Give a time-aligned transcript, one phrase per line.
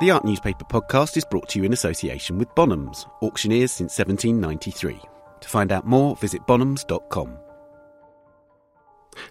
[0.00, 5.00] The Art Newspaper podcast is brought to you in association with Bonhams, auctioneers since 1793.
[5.40, 7.36] To find out more, visit bonhams.com.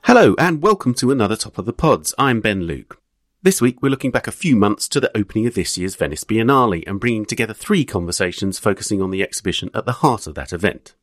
[0.04, 2.14] Hello, and welcome to another Top of the Pods.
[2.20, 3.02] I'm Ben Luke.
[3.42, 6.26] This week, we're looking back a few months to the opening of this year's Venice
[6.26, 10.52] Biennale and bringing together three conversations focusing on the exhibition at the heart of that
[10.52, 10.96] event.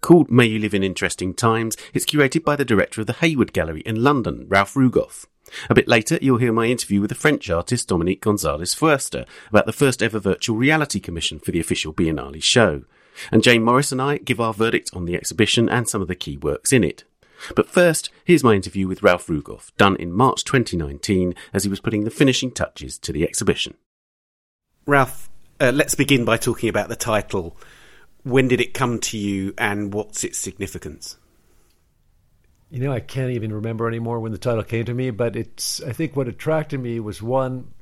[0.00, 3.52] Called May You Live in Interesting Times, it's curated by the director of the Hayward
[3.52, 5.26] Gallery in London, Ralph Rugoff.
[5.70, 9.66] A bit later, you'll hear my interview with the French artist Dominique Gonzalez Foerster about
[9.66, 12.82] the first ever virtual reality commission for the official Biennale show.
[13.30, 16.14] And Jane Morris and I give our verdict on the exhibition and some of the
[16.14, 17.04] key works in it.
[17.54, 21.80] But first, here's my interview with Ralph Rugoff, done in March 2019 as he was
[21.80, 23.74] putting the finishing touches to the exhibition.
[24.86, 25.28] Ralph,
[25.60, 27.56] uh, let's begin by talking about the title.
[28.22, 31.16] When did it come to you and what's its significance?
[32.70, 35.80] You know, I can't even remember anymore when the title came to me, but it's,
[35.82, 37.72] I think what attracted me was one,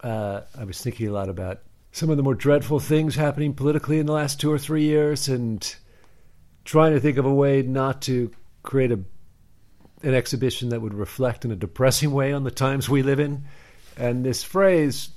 [0.00, 1.60] uh, I was thinking a lot about
[1.92, 5.28] some of the more dreadful things happening politically in the last two or three years
[5.28, 5.76] and
[6.64, 8.30] trying to think of a way not to
[8.62, 8.98] create a,
[10.02, 13.44] an exhibition that would reflect in a depressing way on the times we live in.
[13.96, 15.10] And this phrase,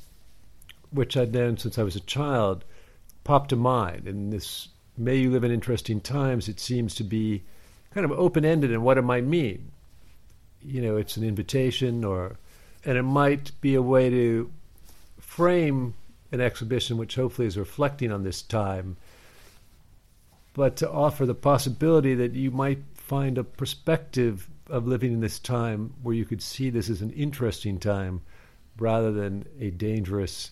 [0.91, 2.65] which I'd known since I was a child,
[3.23, 4.07] popped to mind.
[4.07, 7.43] And this, may you live in interesting times, it seems to be
[7.93, 9.71] kind of open ended in what it might mean.
[10.61, 12.37] You know, it's an invitation, or
[12.85, 14.51] and it might be a way to
[15.19, 15.93] frame
[16.31, 18.97] an exhibition which hopefully is reflecting on this time,
[20.53, 25.39] but to offer the possibility that you might find a perspective of living in this
[25.39, 28.21] time where you could see this as an interesting time
[28.77, 30.51] rather than a dangerous,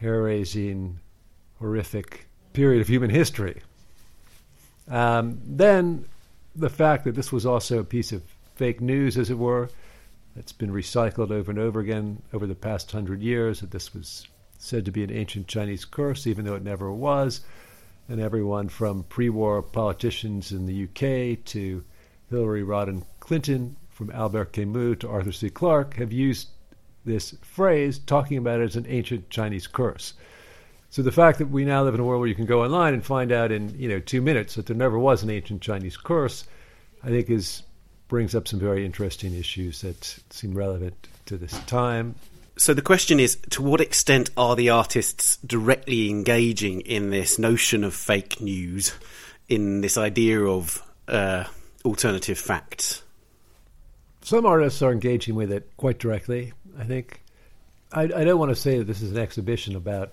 [0.00, 0.98] hair raising,
[1.58, 3.60] horrific period of human history.
[4.88, 6.06] Um, then
[6.56, 8.22] the fact that this was also a piece of
[8.54, 9.68] fake news, as it were,
[10.34, 14.26] that's been recycled over and over again over the past hundred years, that this was
[14.58, 17.40] said to be an ancient Chinese curse, even though it never was.
[18.08, 21.84] And everyone from pre war politicians in the UK to
[22.30, 25.48] Hillary Rodham Clinton, from Albert Camus to Arthur C.
[25.48, 26.48] Clarke, have used
[27.04, 30.14] this phrase talking about it as an ancient Chinese curse.
[30.96, 32.94] So the fact that we now live in a world where you can go online
[32.94, 35.94] and find out in you know two minutes that there never was an ancient Chinese
[35.94, 36.44] curse,
[37.04, 37.64] I think is
[38.08, 40.94] brings up some very interesting issues that seem relevant
[41.26, 42.14] to this time.
[42.56, 47.84] So the question is, to what extent are the artists directly engaging in this notion
[47.84, 48.94] of fake news,
[49.50, 51.44] in this idea of uh,
[51.84, 53.02] alternative facts?
[54.22, 56.54] Some artists are engaging with it quite directly.
[56.78, 57.20] I think.
[57.92, 60.12] I, I don't want to say that this is an exhibition about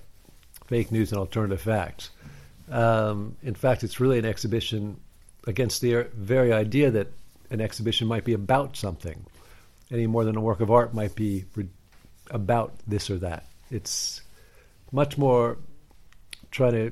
[0.68, 2.10] fake news and alternative facts.
[2.70, 5.00] Um, in fact, it's really an exhibition
[5.46, 7.08] against the very idea that
[7.50, 9.26] an exhibition might be about something,
[9.92, 11.68] any more than a work of art might be re-
[12.32, 13.46] about this or that.
[13.70, 14.22] It's
[14.92, 15.58] much more
[16.52, 16.92] trying to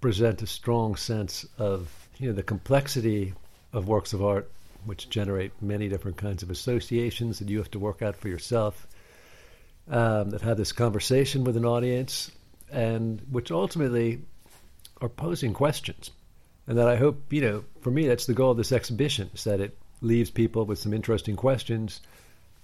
[0.00, 3.34] present a strong sense of you know the complexity
[3.72, 4.50] of works of art,
[4.84, 8.86] which generate many different kinds of associations that you have to work out for yourself.
[9.90, 12.30] Um, that have this conversation with an audience,
[12.72, 14.20] and which ultimately
[15.00, 16.10] are posing questions.
[16.66, 19.44] And that I hope, you know, for me, that's the goal of this exhibition, is
[19.44, 22.00] that it leaves people with some interesting questions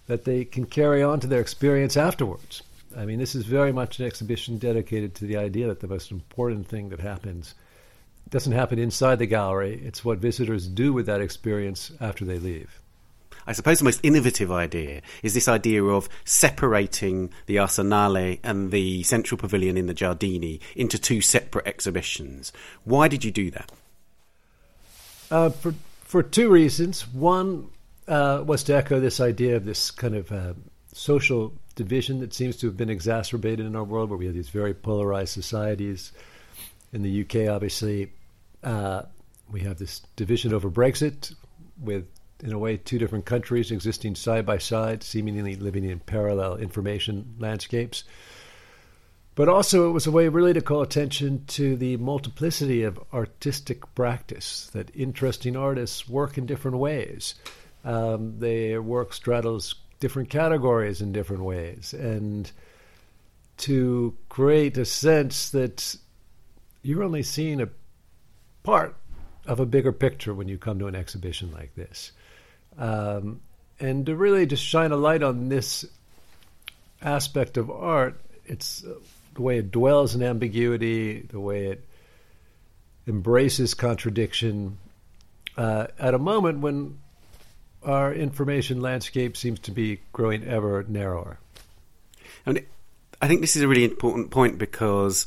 [0.06, 2.62] that they can carry on to their experience afterwards.
[2.96, 6.10] I mean, this is very much an exhibition dedicated to the idea that the most
[6.10, 7.54] important thing that happens
[8.28, 9.80] doesn't happen inside the gallery.
[9.84, 12.80] It's what visitors do with that experience after they leave.
[13.46, 19.02] I suppose the most innovative idea is this idea of separating the Arsenale and the
[19.02, 22.52] Central Pavilion in the Giardini into two separate exhibitions.
[22.84, 23.72] Why did you do that?
[25.30, 27.08] Uh, for for two reasons.
[27.08, 27.70] One
[28.06, 30.54] uh, was to echo this idea of this kind of uh,
[30.92, 34.48] social division that seems to have been exacerbated in our world, where we have these
[34.48, 36.12] very polarized societies.
[36.92, 38.12] In the UK, obviously,
[38.62, 39.02] uh,
[39.50, 41.34] we have this division over Brexit,
[41.82, 42.06] with
[42.44, 47.34] in a way two different countries existing side by side, seemingly living in parallel information
[47.38, 48.04] landscapes.
[49.34, 53.92] But also, it was a way really to call attention to the multiplicity of artistic
[53.96, 57.34] practice, that interesting artists work in different ways.
[57.84, 61.94] Um, their work straddles different categories in different ways.
[61.94, 62.50] And
[63.56, 65.96] to create a sense that
[66.82, 67.68] you're only seeing a
[68.62, 68.96] part
[69.46, 72.12] of a bigger picture when you come to an exhibition like this.
[72.78, 73.40] Um,
[73.80, 75.84] and to really just shine a light on this
[77.02, 78.84] aspect of art, it's
[79.34, 81.84] the way it dwells in ambiguity, the way it
[83.06, 84.78] embraces contradiction
[85.56, 86.98] uh, at a moment when
[87.82, 91.38] our information landscape seems to be growing ever narrower.
[92.46, 92.62] And
[93.20, 95.26] I think this is a really important point because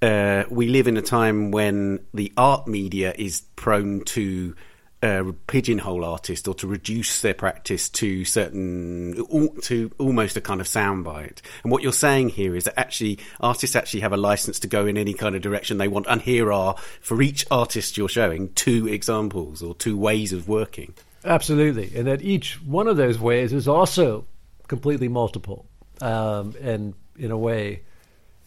[0.00, 4.54] uh, we live in a time when the art media is prone to
[5.02, 9.14] uh, pigeonhole artists or to reduce their practice to certain
[9.62, 11.40] to almost a kind of soundbite.
[11.62, 14.86] And what you're saying here is that actually artists actually have a license to go
[14.86, 16.06] in any kind of direction they want.
[16.08, 20.94] And here are for each artist you're showing two examples or two ways of working.
[21.24, 24.26] Absolutely, and that each one of those ways is also
[24.66, 25.66] completely multiple,
[26.00, 27.82] um, and in a way,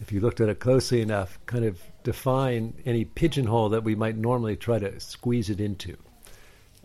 [0.00, 4.16] if you looked at it closely enough, kind of define any pigeonhole that we might
[4.16, 5.96] normally try to squeeze it into.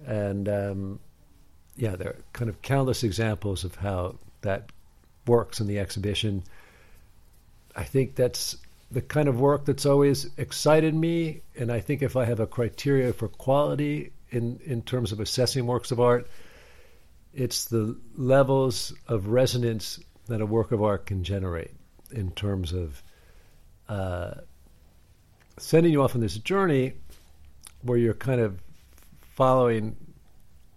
[0.05, 0.99] And um,
[1.75, 4.71] yeah, there are kind of countless examples of how that
[5.27, 6.43] works in the exhibition.
[7.75, 8.57] I think that's
[8.91, 11.41] the kind of work that's always excited me.
[11.55, 15.65] And I think if I have a criteria for quality in, in terms of assessing
[15.65, 16.27] works of art,
[17.33, 21.71] it's the levels of resonance that a work of art can generate
[22.11, 23.01] in terms of
[23.87, 24.31] uh,
[25.57, 26.93] sending you off on this journey
[27.81, 28.59] where you're kind of
[29.35, 29.95] following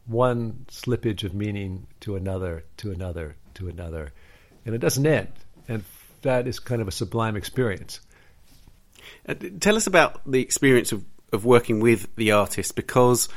[0.07, 4.13] one slippage of meaning to another, to another, to another.
[4.67, 5.33] And it doesn't end.
[5.69, 5.85] And
[6.23, 8.01] that is kind of a sublime experience.
[9.29, 13.29] Uh, tell us about the experience of, of working with the artist because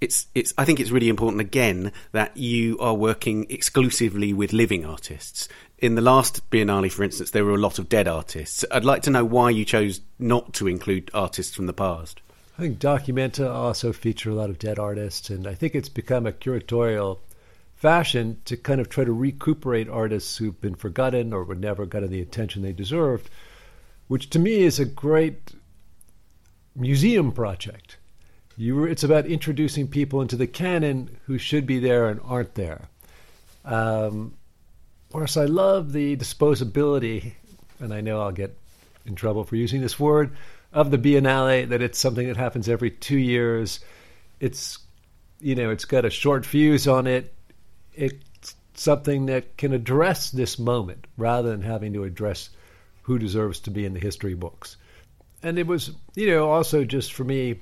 [0.00, 4.84] it's it's I think it's really important again that you are working exclusively with living
[4.84, 5.48] artists.
[5.78, 8.64] In the last Biennale, for instance, there were a lot of dead artists.
[8.70, 12.20] I'd like to know why you chose not to include artists from the past.
[12.56, 16.26] I think Documenta also feature a lot of dead artists, and I think it's become
[16.26, 17.18] a curatorial
[17.74, 22.10] fashion to kind of try to recuperate artists who've been forgotten or were never gotten
[22.10, 23.28] the attention they deserved,
[24.06, 25.52] which to me is a great
[26.76, 27.96] museum project.
[28.56, 32.88] You, it's about introducing people into the canon who should be there and aren't there.
[33.64, 34.34] Um,
[35.14, 37.34] course, I love the disposability,
[37.78, 38.58] and I know I'll get
[39.06, 40.36] in trouble for using this word,
[40.74, 43.80] of the Biennale that it's something that happens every two years.
[44.40, 44.78] It's
[45.40, 47.32] you know it's got a short fuse on it.
[47.94, 52.50] It's something that can address this moment rather than having to address
[53.02, 54.76] who deserves to be in the history books.
[55.42, 57.60] And it was you know also just for me.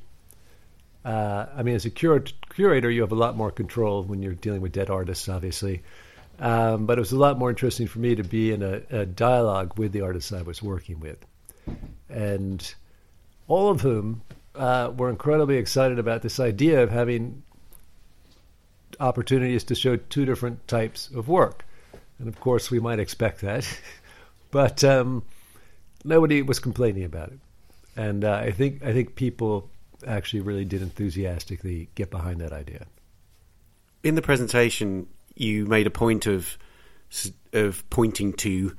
[1.05, 4.35] Uh, I mean, as a cur- curator, you have a lot more control when you're
[4.35, 5.83] dealing with dead artists, obviously.
[6.39, 9.05] Um, but it was a lot more interesting for me to be in a, a
[9.05, 11.19] dialogue with the artists I was working with.
[12.09, 12.73] And
[13.49, 14.23] all of whom
[14.55, 17.43] uh, were incredibly excited about this idea of having
[19.01, 21.65] opportunities to show two different types of work.
[22.19, 23.67] And of course, we might expect that,
[24.51, 25.25] but um,
[26.05, 27.39] nobody was complaining about it.
[27.97, 29.69] And uh, I think I think people
[30.07, 32.87] actually really did enthusiastically get behind that idea.
[34.03, 36.57] In the presentation, you made a point of
[37.53, 38.75] of pointing to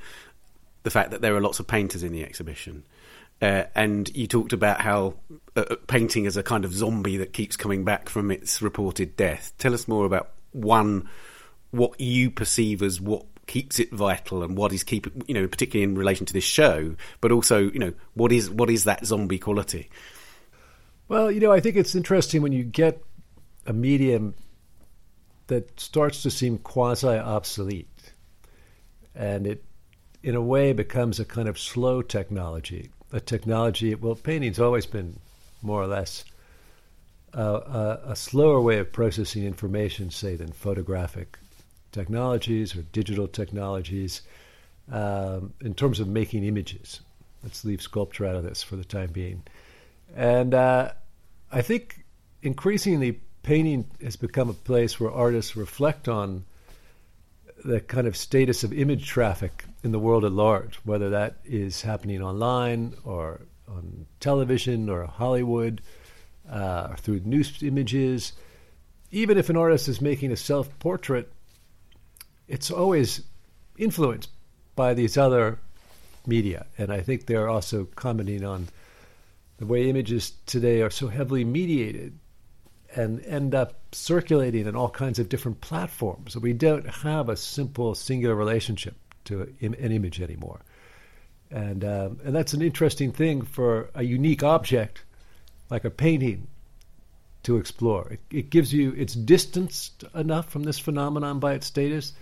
[0.82, 2.84] the fact that there are lots of painters in the exhibition.
[3.42, 5.16] Uh, and you talked about how
[5.56, 9.18] uh, uh, painting is a kind of zombie that keeps coming back from its reported
[9.18, 9.54] death.
[9.58, 11.10] Tell us more about one,
[11.72, 15.84] what you perceive as what keeps it vital and what is keeping, you know, particularly
[15.84, 19.40] in relation to this show, but also, you know, what is what is that zombie
[19.40, 19.90] quality?
[21.08, 23.04] Well, you know, I think it's interesting when you get
[23.66, 24.36] a medium
[25.48, 28.14] that starts to seem quasi obsolete,
[29.14, 29.64] and it,
[30.24, 33.96] in a way, becomes a kind of slow technology a technology.
[33.96, 35.20] Well, painting's always been
[35.62, 36.26] more or less
[37.34, 41.40] uh, a, a, slower way of processing information, say, than photographic
[41.92, 44.22] technologies or digital technologies
[44.92, 47.00] um, in terms of making images.
[47.44, 49.44] Let's leave sculpture out of this for the time being.
[50.16, 50.92] And uh,
[51.52, 52.04] I think
[52.42, 56.46] increasingly painting has become a place where artists reflect on
[57.64, 61.82] the kind of status of image traffic in the world at large, whether that is
[61.82, 65.82] happening online or on television or Hollywood,
[66.50, 68.34] uh, or through news images.
[69.12, 71.32] Even if an artist is making a self portrait,
[72.48, 73.22] it's always
[73.78, 74.30] influenced
[74.76, 75.60] by these other
[76.28, 76.66] media.
[76.78, 78.68] And I think they're also commenting on
[79.58, 82.18] the way images today are so heavily mediated
[82.96, 86.38] and end up circulating in all kinds of different platforms.
[86.38, 88.96] We don't have a simple singular relationship
[89.26, 90.62] to an image anymore.
[91.52, 95.04] And, um, and that's an interesting thing for a unique object
[95.70, 96.48] like a painting
[97.44, 98.08] to explore.
[98.10, 102.14] It, it gives you, it's distanced enough from this phenomenon by its status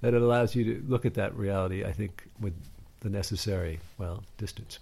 [0.00, 2.54] that it allows you to look at that reality, I think, with
[3.00, 4.78] the necessary, well, distance.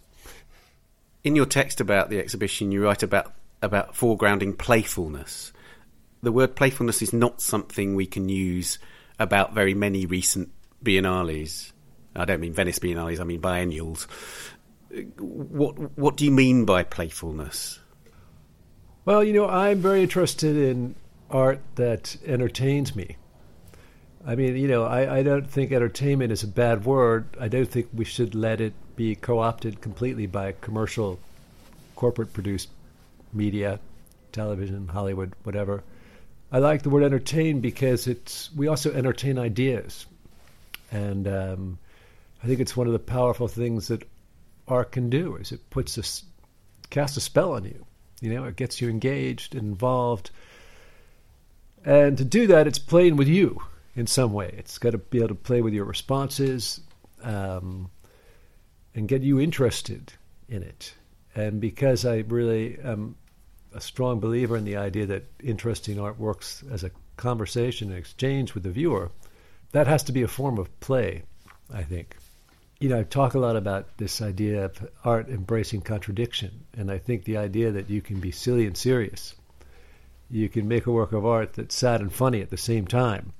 [1.24, 3.32] In your text about the exhibition, you write about
[3.66, 5.52] about foregrounding playfulness.
[6.22, 8.78] The word playfulness is not something we can use
[9.18, 10.50] about very many recent
[10.82, 11.72] biennales.
[12.14, 14.06] I don't mean Venice Biennales, I mean biennials.
[15.18, 17.80] What what do you mean by playfulness?
[19.04, 20.94] Well, you know, I'm very interested in
[21.30, 23.16] art that entertains me.
[24.26, 27.28] I mean, you know, I, I don't think entertainment is a bad word.
[27.38, 31.20] I don't think we should let it be co opted completely by commercial,
[31.94, 32.68] corporate produced
[33.36, 33.80] media,
[34.32, 35.82] television, Hollywood, whatever.
[36.50, 40.06] I like the word entertain because it's we also entertain ideas,
[40.90, 41.78] and um,
[42.42, 44.08] I think it's one of the powerful things that
[44.68, 47.84] art can do is it puts a casts a spell on you.
[48.20, 50.30] You know, it gets you engaged involved,
[51.84, 53.60] and to do that, it's playing with you
[53.96, 54.54] in some way.
[54.56, 56.80] It's got to be able to play with your responses
[57.22, 57.90] um,
[58.94, 60.12] and get you interested
[60.48, 60.94] in it.
[61.34, 63.16] And because I really am
[63.74, 68.54] a strong believer in the idea that interesting art works as a conversation and exchange
[68.54, 69.10] with the viewer,
[69.72, 71.22] that has to be a form of play,
[71.72, 72.16] I think.
[72.78, 76.98] You know, I talk a lot about this idea of art embracing contradiction, and I
[76.98, 79.34] think the idea that you can be silly and serious,
[80.30, 83.32] you can make a work of art that's sad and funny at the same time,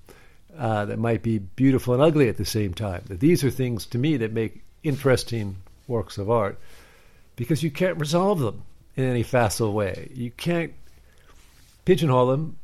[0.57, 3.03] uh, that might be beautiful and ugly at the same time.
[3.09, 5.57] That these are things to me that make interesting
[5.87, 6.59] works of art
[7.37, 8.63] because you can't resolve them
[8.97, 10.11] in any facile way.
[10.15, 10.73] You can't
[11.85, 12.57] pigeonhole them.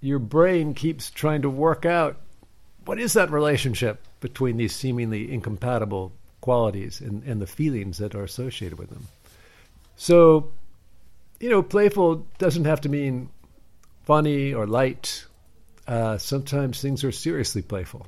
[0.00, 2.16] Your brain keeps trying to work out
[2.84, 8.24] what is that relationship between these seemingly incompatible qualities and, and the feelings that are
[8.24, 9.06] associated with them.
[9.96, 10.52] So,
[11.40, 13.28] you know, playful doesn't have to mean
[14.04, 15.26] funny or light
[15.88, 18.06] uh, sometimes things are seriously playful.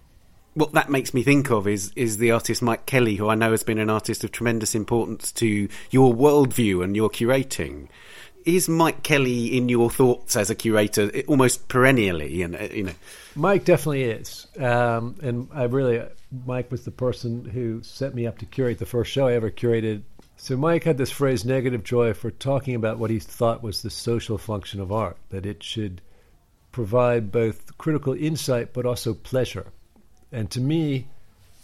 [0.54, 3.52] What that makes me think of is is the artist Mike Kelley, who I know
[3.52, 7.88] has been an artist of tremendous importance to your worldview and your curating.
[8.44, 12.42] Is Mike Kelley in your thoughts as a curator almost perennially?
[12.42, 12.92] And you know,
[13.36, 16.02] Mike definitely is, um, and I really
[16.46, 19.50] Mike was the person who set me up to curate the first show I ever
[19.50, 20.02] curated.
[20.36, 23.90] So Mike had this phrase "negative joy" for talking about what he thought was the
[23.90, 26.00] social function of art, that it should
[26.72, 29.66] provide both critical insight but also pleasure.
[30.32, 31.08] And to me,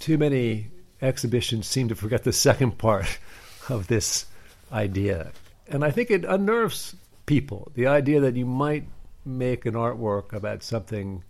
[0.01, 0.69] too many
[1.01, 3.19] exhibitions seem to forget the second part
[3.69, 4.27] of this
[4.73, 5.33] idea.
[5.69, 6.95] And I think it unnerves
[7.27, 8.85] people the idea that you might
[9.25, 11.25] make an artwork about something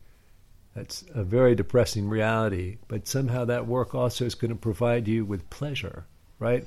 [0.75, 5.25] that's a very depressing reality, but somehow that work also is going to provide you
[5.25, 6.05] with pleasure,
[6.39, 6.67] right?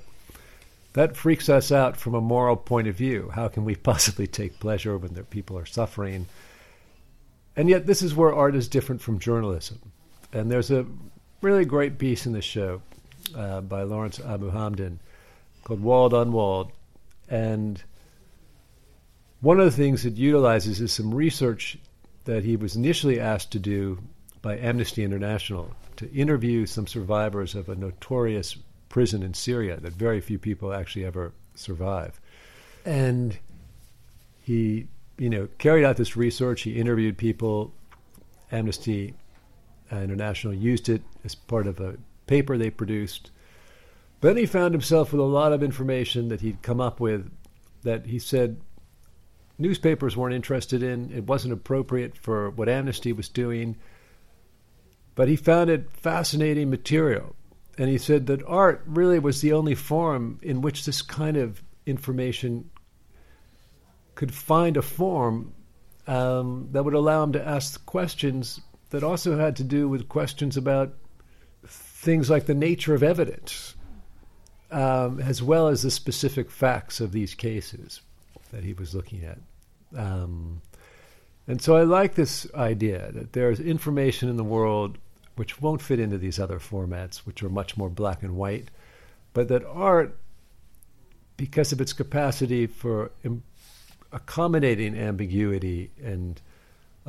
[0.93, 3.29] That freaks us out from a moral point of view.
[3.33, 6.25] How can we possibly take pleasure when people are suffering?
[7.55, 9.88] And yet, this is where art is different from journalism.
[10.33, 10.85] And there's a
[11.41, 12.81] really great piece in the show
[13.35, 14.99] uh, by Lawrence Abu Hamdan
[15.63, 16.71] called Walled Unwalled.
[17.29, 17.81] And
[19.41, 21.77] one of the things it utilizes is some research
[22.25, 23.99] that he was initially asked to do
[24.41, 28.55] by Amnesty International to interview some survivors of a notorious
[28.87, 32.19] prison in Syria that very few people actually ever survive.
[32.85, 33.37] And
[34.41, 34.87] he
[35.19, 36.61] you know, carried out this research.
[36.61, 37.73] He interviewed people.
[38.51, 39.13] Amnesty
[39.91, 43.31] International used it as part of a paper they produced.
[44.21, 47.31] Then he found himself with a lot of information that he'd come up with
[47.83, 48.59] that he said
[49.57, 51.11] newspapers weren't interested in.
[51.11, 53.77] It wasn't appropriate for what Amnesty was doing.
[55.15, 57.35] But he found it fascinating material.
[57.77, 61.61] And he said that art really was the only form in which this kind of
[61.85, 62.69] information
[64.15, 65.53] could find a form
[66.07, 70.57] um, that would allow him to ask questions that also had to do with questions
[70.57, 70.93] about
[71.65, 73.75] things like the nature of evidence,
[74.71, 78.01] um, as well as the specific facts of these cases
[78.51, 79.37] that he was looking at.
[79.95, 80.61] Um,
[81.47, 84.97] and so I like this idea that there's information in the world
[85.35, 88.69] which won't fit into these other formats, which are much more black and white,
[89.33, 90.17] but that art,
[91.37, 93.11] because of its capacity for
[94.11, 96.41] accommodating ambiguity and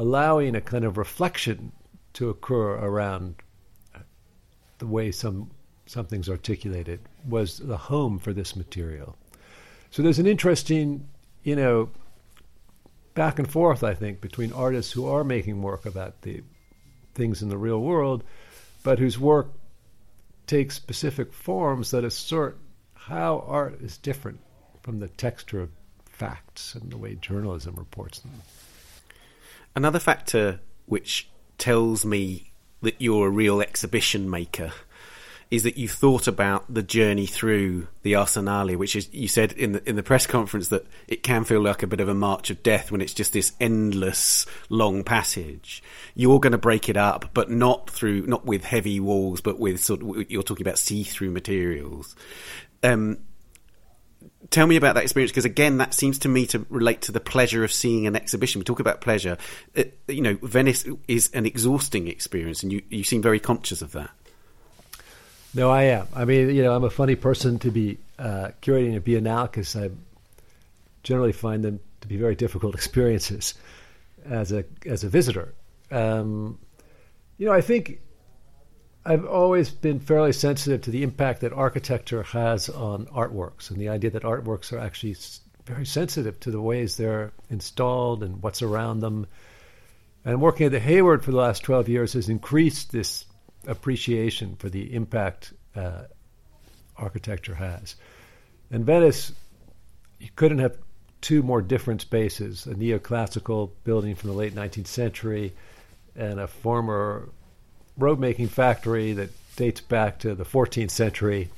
[0.00, 1.70] allowing a kind of reflection
[2.14, 3.34] to occur around
[4.78, 5.50] the way some
[5.84, 9.14] something's articulated was the home for this material.
[9.90, 11.06] So there's an interesting,
[11.42, 11.90] you know,
[13.12, 16.42] back and forth, I think, between artists who are making work about the
[17.14, 18.24] things in the real world,
[18.82, 19.52] but whose work
[20.46, 22.56] takes specific forms that assert
[22.94, 24.40] how art is different
[24.82, 25.70] from the texture of
[26.06, 28.32] facts and the way journalism reports them.
[29.74, 34.72] Another factor which tells me that you're a real exhibition maker
[35.50, 39.72] is that you thought about the journey through the Arsenale, which is you said in
[39.72, 42.50] the in the press conference that it can feel like a bit of a march
[42.50, 45.82] of death when it's just this endless long passage.
[46.14, 49.82] You're going to break it up, but not through not with heavy walls, but with
[49.82, 52.14] sort of you're talking about see through materials.
[52.82, 53.18] Um,
[54.48, 57.20] tell me about that experience because again that seems to me to relate to the
[57.20, 58.58] pleasure of seeing an exhibition.
[58.58, 59.36] We talk about pleasure.
[59.74, 63.92] It, you know venice is an exhausting experience and you, you seem very conscious of
[63.92, 64.10] that.
[65.52, 66.06] No i am.
[66.14, 69.76] I mean you know i'm a funny person to be uh, curating a biennale because
[69.76, 69.90] i
[71.02, 73.54] generally find them to be very difficult experiences
[74.24, 75.54] as a as a visitor.
[75.90, 76.58] Um,
[77.36, 78.00] you know i think
[79.10, 83.88] I've always been fairly sensitive to the impact that architecture has on artworks and the
[83.88, 85.16] idea that artworks are actually
[85.66, 89.26] very sensitive to the ways they're installed and what's around them.
[90.24, 93.24] And working at the Hayward for the last 12 years has increased this
[93.66, 96.02] appreciation for the impact uh,
[96.96, 97.96] architecture has.
[98.70, 99.32] In Venice,
[100.20, 100.78] you couldn't have
[101.20, 105.52] two more different spaces a neoclassical building from the late 19th century
[106.14, 107.28] and a former
[108.00, 111.50] road making factory that dates back to the 14th century.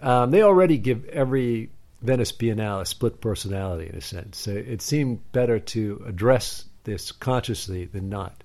[0.00, 1.70] Um, they already give every
[2.02, 4.38] Venice Biennale a split personality in a sense.
[4.38, 8.44] So it seemed better to address this consciously than not.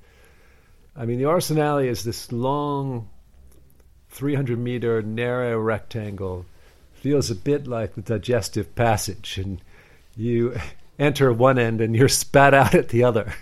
[0.95, 3.09] I mean, the Arsenale is this long,
[4.09, 6.45] 300 meter narrow rectangle.
[6.93, 9.61] Feels a bit like the digestive passage, and
[10.15, 10.57] you
[10.99, 13.33] enter one end and you're spat out at the other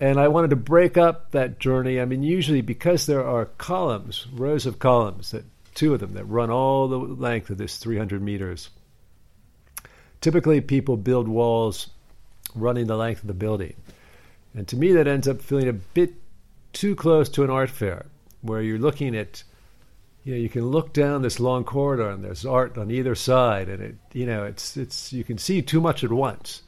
[0.00, 2.00] and I wanted to break up that journey.
[2.00, 6.24] I mean, usually because there are columns, rows of columns, that two of them that
[6.24, 8.68] run all the length of this 300 meters.
[10.20, 11.88] Typically, people build walls
[12.54, 13.74] running the length of the building,
[14.54, 16.14] and to me, that ends up feeling a bit
[16.72, 18.06] too close to an art fair,
[18.42, 19.42] where you're looking at.
[20.24, 23.68] You know, you can look down this long corridor, and there's art on either side,
[23.68, 26.62] and it, you know, it's it's you can see too much at once.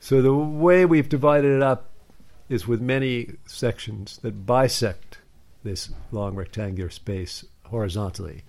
[0.00, 1.90] So the way we've divided it up
[2.48, 5.18] is with many sections that bisect
[5.64, 8.42] this long rectangular space horizontally.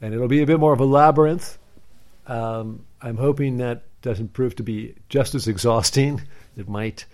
[0.00, 1.58] And it'll be a bit more of a labyrinth.
[2.26, 6.22] Um, I'm hoping that doesn't prove to be just as exhausting.
[6.56, 7.04] It might.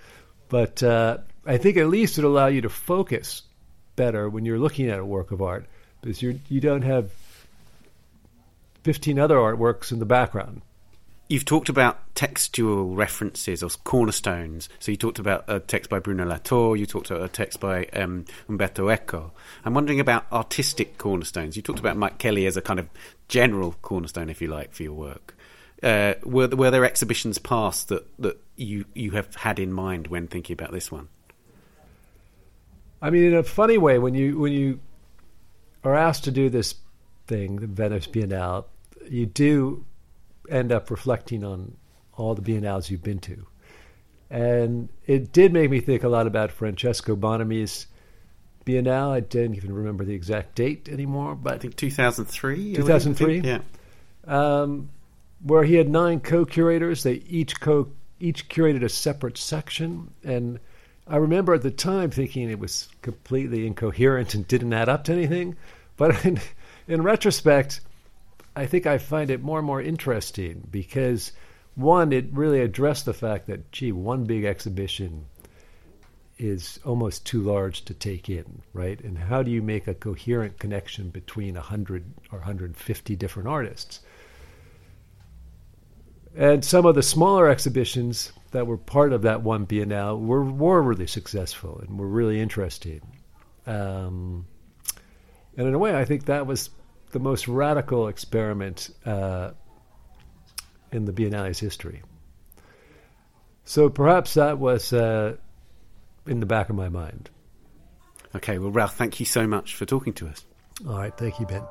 [0.51, 3.41] But uh, I think at least it'll allow you to focus
[3.97, 5.65] better when you're looking at a work of art
[6.03, 7.11] because you you don't have
[8.83, 10.61] 15 other artworks in the background.
[11.31, 14.69] You've talked about textual references or cornerstones.
[14.81, 17.85] So you talked about a text by Bruno Latour, you talked about a text by
[17.93, 19.33] um, Umberto Eco.
[19.65, 21.55] I'm wondering about artistic cornerstones.
[21.55, 22.89] You talked about Mike Kelley as a kind of
[23.29, 25.37] general cornerstone, if you like, for your work.
[25.81, 30.27] Uh, were, were there exhibitions past that, that you, you have had in mind when
[30.27, 31.07] thinking about this one?
[33.01, 34.81] I mean, in a funny way, when you when you
[35.85, 36.75] are asked to do this
[37.29, 38.65] thing, the Venice Biennale,
[39.09, 39.87] you do
[40.49, 41.77] end up reflecting on
[42.17, 43.47] all the biennales you've been to.
[44.31, 47.87] And it did make me think a lot about Francesco Bonami's
[48.65, 49.11] Biennale.
[49.11, 52.75] I don't even remember the exact date anymore, but I think 2003.
[52.75, 53.61] 2003, yeah.
[54.27, 54.91] Um,
[55.43, 57.03] where he had nine co-curators.
[57.03, 57.89] They each co
[58.21, 60.61] each curated a separate section, and
[61.07, 65.13] I remember at the time thinking it was completely incoherent and didn't add up to
[65.13, 65.57] anything.
[65.97, 66.41] But in,
[66.87, 67.81] in retrospect,
[68.57, 71.33] I think I find it more and more interesting because
[71.75, 75.27] one, it really addressed the fact that gee, one big exhibition
[76.39, 79.01] is almost too large to take in, right?
[79.01, 84.01] And how do you make a coherent connection between 100 or 150 different artists?
[86.35, 90.81] And some of the smaller exhibitions that were part of that one Biennale were, were
[90.81, 93.03] really successful and were really interesting.
[93.67, 94.47] Um,
[95.57, 96.71] and in a way, I think that was
[97.11, 99.51] the most radical experiment uh,
[100.93, 102.03] in the Biennale's history.
[103.65, 105.37] So perhaps that was uh,
[106.27, 107.31] in the back of my mind.
[108.35, 110.45] Okay, well, Ralph, thank you so much for talking to us.
[110.87, 111.63] All right, thank you, Ben.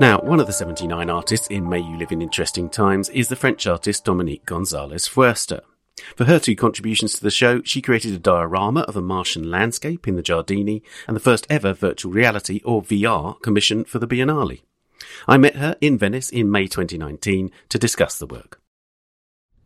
[0.00, 3.34] Now, one of the 79 artists in May You Live in Interesting Times is the
[3.34, 5.62] French artist Dominique Gonzalez Foerster.
[6.16, 10.08] For her two contributions to the show, she created a diorama of a Martian landscape
[10.08, 14.62] in the Giardini and the first ever virtual reality or VR commission for the Biennale.
[15.26, 18.60] I met her in Venice in May 2019 to discuss the work.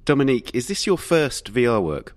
[0.05, 2.15] Dominique, is this your first VR work?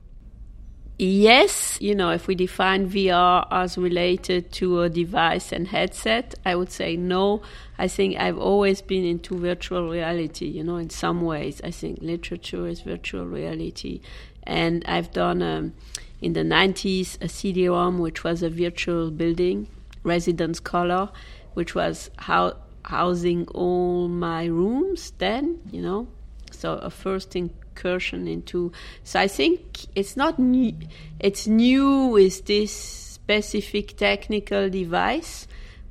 [0.98, 6.56] Yes, you know, if we define VR as related to a device and headset, I
[6.56, 7.42] would say no.
[7.78, 11.60] I think I've always been into virtual reality, you know, in some ways.
[11.66, 14.00] I think literature is virtual reality.
[14.44, 15.74] And I've done um,
[16.22, 19.68] in the 90s a CD-ROM, which was a virtual building,
[20.04, 21.10] Residence Color,
[21.56, 22.56] which was how,
[22.86, 26.08] housing all my rooms then, you know.
[26.52, 27.32] So a first
[27.76, 28.72] incursion into.
[29.04, 30.74] So I think it's not new.
[31.20, 35.48] It's new with this specific technical device,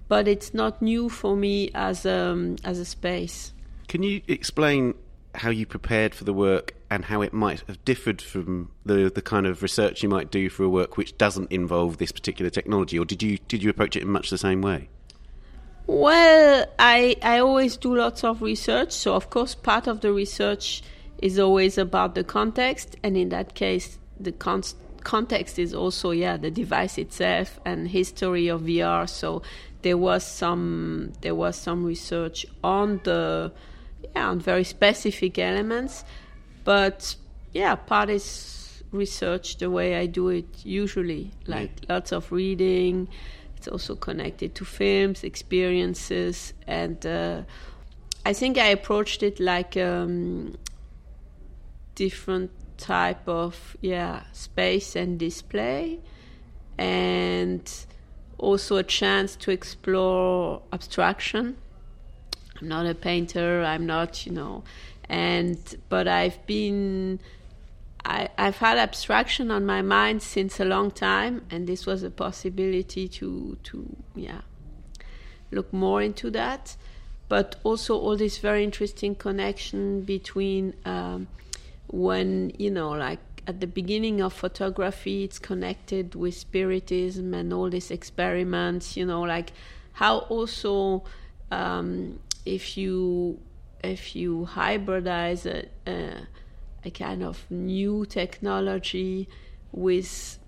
[0.08, 3.52] but it's not new for me as a, um, as a space.
[3.88, 4.94] Can you explain
[5.34, 9.20] how you prepared for the work and how it might have differed from the the
[9.20, 12.98] kind of research you might do for a work which doesn't involve this particular technology,
[12.98, 14.88] or did you did you approach it in much the same way?
[15.86, 20.82] Well, I I always do lots of research, so of course part of the research
[21.24, 24.62] is always about the context, and in that case, the con-
[25.04, 29.08] context is also yeah the device itself and history of VR.
[29.08, 29.40] So
[29.80, 33.50] there was some there was some research on the
[34.14, 36.04] yeah on very specific elements,
[36.62, 37.16] but
[37.54, 41.94] yeah part is research the way I do it usually, like yeah.
[41.94, 43.08] lots of reading.
[43.56, 47.44] It's also connected to films, experiences, and uh,
[48.26, 50.58] I think I approached it like um,
[51.94, 56.00] different type of yeah space and display
[56.76, 57.87] and
[58.37, 61.57] also a chance to explore abstraction.
[62.61, 64.62] I'm not a painter i'm not you know
[65.09, 67.18] and but i've been
[68.04, 72.11] I, have had abstraction on my mind since a long time, and this was a
[72.11, 74.42] possibility to to yeah
[75.50, 76.76] look more into that,
[77.28, 81.28] but also all this very interesting connection between um,
[81.94, 87.70] when you know like at the beginning of photography it's connected with spiritism and all
[87.70, 89.52] these experiments you know like
[89.92, 91.04] how also
[91.52, 93.38] um, if you
[93.85, 96.26] if you hybridize a, a,
[96.85, 99.28] a kind of new technology
[99.70, 100.38] with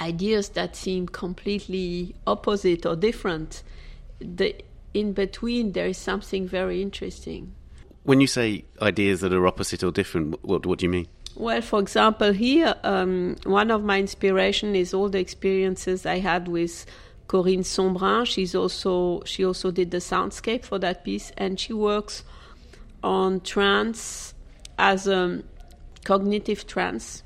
[0.00, 3.62] ideas that seem completely opposite or different
[4.18, 4.56] the
[4.92, 7.54] in between there is something very interesting
[8.04, 11.06] when you say ideas that are opposite or different, what, what do you mean?
[11.34, 16.48] Well, for example, here, um, one of my inspiration is all the experiences I had
[16.48, 16.84] with
[17.26, 18.26] Corine Sombrun.
[18.26, 22.24] She's also she also did the soundscape for that piece, and she works
[23.02, 24.34] on trance
[24.78, 25.42] as a
[26.04, 27.22] cognitive trance,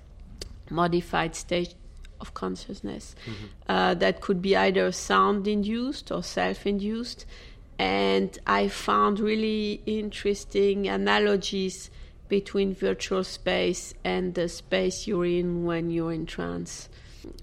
[0.70, 1.74] modified state
[2.20, 3.46] of consciousness mm-hmm.
[3.68, 7.26] uh, that could be either sound induced or self induced
[7.78, 11.90] and I found really interesting analogies
[12.28, 16.88] between virtual space and the space you're in when you're in trance.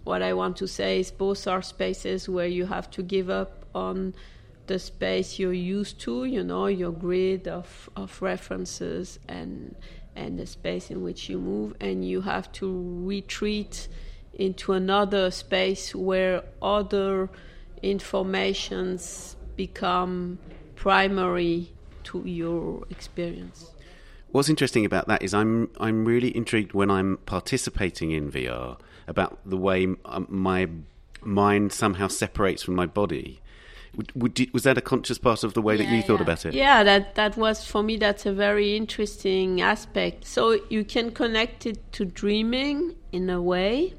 [0.03, 3.65] What I want to say is both are spaces where you have to give up
[3.75, 4.13] on
[4.67, 9.75] the space you're used to, you know, your grid of, of references and
[10.15, 13.87] and the space in which you move and you have to retreat
[14.33, 17.29] into another space where other
[17.81, 20.39] informations become
[20.75, 21.71] primary
[22.05, 23.71] to your experience.
[24.31, 29.37] What's interesting about that is I'm I'm really intrigued when I'm participating in VR about
[29.45, 30.67] the way um, my
[31.21, 33.39] mind somehow separates from my body.
[33.95, 36.47] Would, would, was that a conscious part of the way yeah, that you thought about
[36.47, 36.55] it?
[36.55, 37.97] Yeah, that that was for me.
[37.97, 40.25] That's a very interesting aspect.
[40.25, 43.93] So you can connect it to dreaming in a way.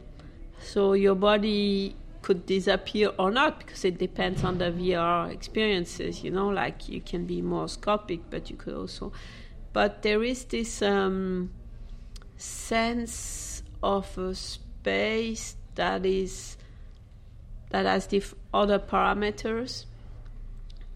[0.59, 6.25] So your body could disappear or not because it depends on the VR experiences.
[6.25, 9.13] You know, like you can be more scopic, but you could also.
[9.75, 11.51] But there is this um,
[12.39, 16.57] sense of a space that is
[17.69, 19.85] that has diff- other parameters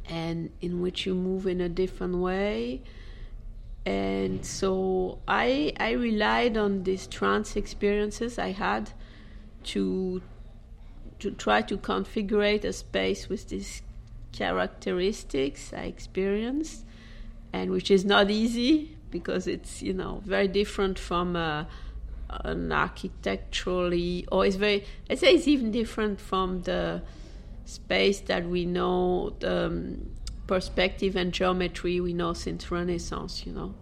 [0.09, 2.81] and in which you move in a different way
[3.85, 8.93] and so i i relied on these trance experiences i had
[9.64, 10.23] to
[11.20, 13.83] to try to configure a space with these
[14.33, 16.85] characteristics I experienced,
[17.52, 21.64] and which is not easy because it's you know very different from uh,
[22.44, 27.02] an architecturally, or it's very I say it's even different from the
[27.64, 30.11] space that we know, the um,
[30.46, 33.46] perspective and geometry we know since Renaissance.
[33.46, 33.74] You know,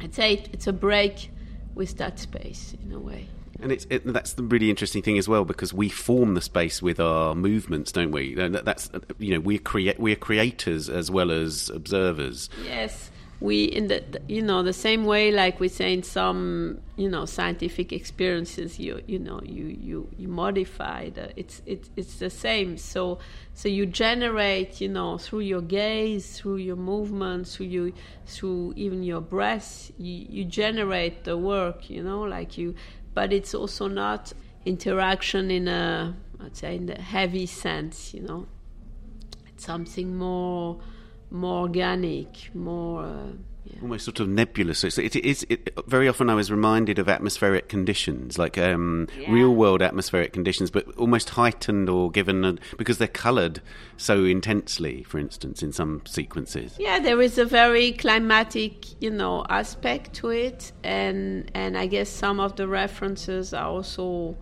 [0.00, 1.30] I'd say it, it's a break
[1.74, 3.28] with that space in a way.
[3.60, 6.82] And it's it, that's the really interesting thing as well because we form the space
[6.82, 8.34] with our movements, don't we?
[8.34, 12.50] That's you know we create we're creators as well as observers.
[12.64, 17.08] Yes, we in the you know the same way like we say in some you
[17.08, 22.30] know scientific experiences you you know you you you modify the it's it's it's the
[22.30, 23.18] same so
[23.52, 27.92] so you generate you know through your gaze through your movements through you
[28.26, 32.74] through even your breath you you generate the work you know like you
[33.16, 34.22] but it's also not
[34.64, 38.46] interaction in a let's say in the heavy sense you know
[39.48, 40.78] it's something more
[41.30, 43.04] more organic, more.
[43.04, 43.32] Uh,
[43.66, 43.80] yeah.
[43.82, 44.78] Almost sort of nebulous.
[44.78, 45.44] So it is.
[45.48, 49.30] It, very often, I was reminded of atmospheric conditions, like um, yeah.
[49.30, 53.60] real-world atmospheric conditions, but almost heightened or given a, because they're coloured
[53.96, 55.02] so intensely.
[55.02, 56.76] For instance, in some sequences.
[56.78, 62.08] Yeah, there is a very climatic, you know, aspect to it, and and I guess
[62.08, 64.36] some of the references are also,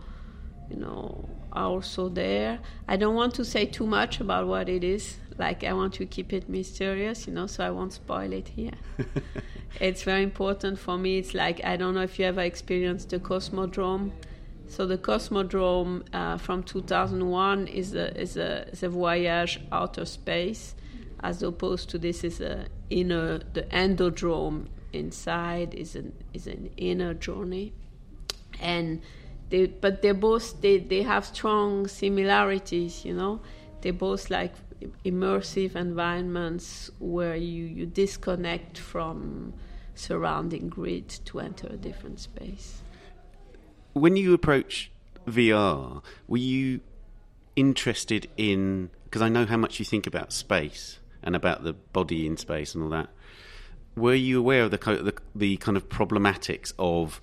[0.71, 2.59] you know, are also there.
[2.89, 6.07] I don't want to say too much about what it is like I want to
[6.07, 8.75] keep it mysterious, you know, so I won't spoil it here.
[9.81, 11.19] it's very important for me.
[11.19, 14.13] It's like I don't know if you ever experienced the Cosmodrome.
[14.69, 20.75] So the Cosmodrome uh, from 2001 is a is a is a voyage outer space,
[21.21, 27.13] as opposed to this is a inner the endodrome inside is an is an inner
[27.13, 27.73] journey,
[28.61, 29.03] and
[29.51, 33.41] they but they both they they have strong similarities, you know.
[33.83, 34.55] They both like
[35.05, 39.55] immersive environments where you, you disconnect from
[39.95, 42.83] surrounding grid to enter a different space.
[43.93, 44.91] When you approach
[45.27, 46.81] VR, were you
[47.57, 52.27] interested in because I know how much you think about space and about the body
[52.27, 53.09] in space and all that.
[53.97, 57.21] Were you aware of the the, the kind of problematics of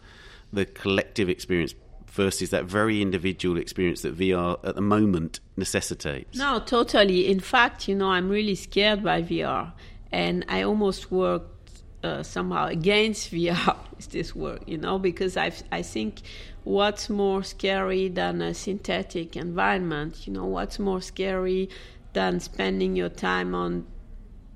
[0.53, 1.73] the collective experience
[2.11, 6.37] versus that very individual experience that VR at the moment necessitates.
[6.37, 7.31] No, totally.
[7.31, 9.71] In fact, you know, I'm really scared by VR,
[10.11, 15.53] and I almost worked uh, somehow against VR with this work, you know, because I
[15.71, 16.21] I think
[16.65, 21.69] what's more scary than a synthetic environment, you know, what's more scary
[22.13, 23.87] than spending your time on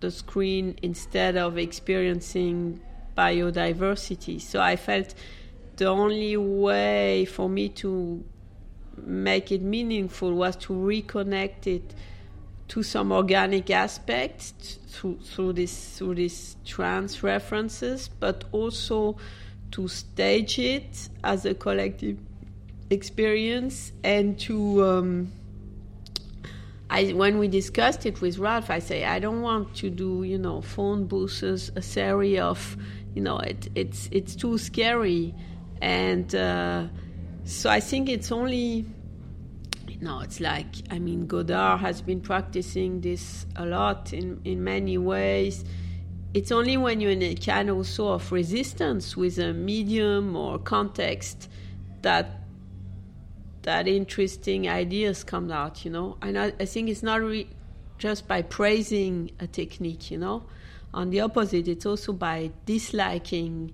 [0.02, 2.82] the screen instead of experiencing
[3.18, 4.42] biodiversity.
[4.42, 5.16] So I felt
[5.78, 8.24] the only way for me to
[8.98, 11.94] make it meaningful was to reconnect it
[12.68, 19.18] to some organic aspects through, through this through these trance references, but also
[19.72, 22.18] to stage it as a collective
[22.90, 25.32] experience and to um,
[26.90, 30.38] I, when we discussed it with Ralph, I say I don't want to do you
[30.38, 32.78] know phone booths, a series of
[33.14, 35.36] you know it, it's it's too scary
[35.82, 36.88] and uh,
[37.44, 38.86] so I think it's only
[40.06, 44.98] know it's like I mean Godard has been practicing this a lot in in many
[44.98, 45.66] ways.
[46.34, 51.50] It's only when you're in a kind sort of resistance with a medium or context
[52.02, 52.42] that
[53.64, 56.18] that interesting ideas come out, you know.
[56.22, 57.50] And I, I think it's not re-
[57.98, 60.44] just by praising a technique, you know.
[60.94, 63.74] On the opposite, it's also by disliking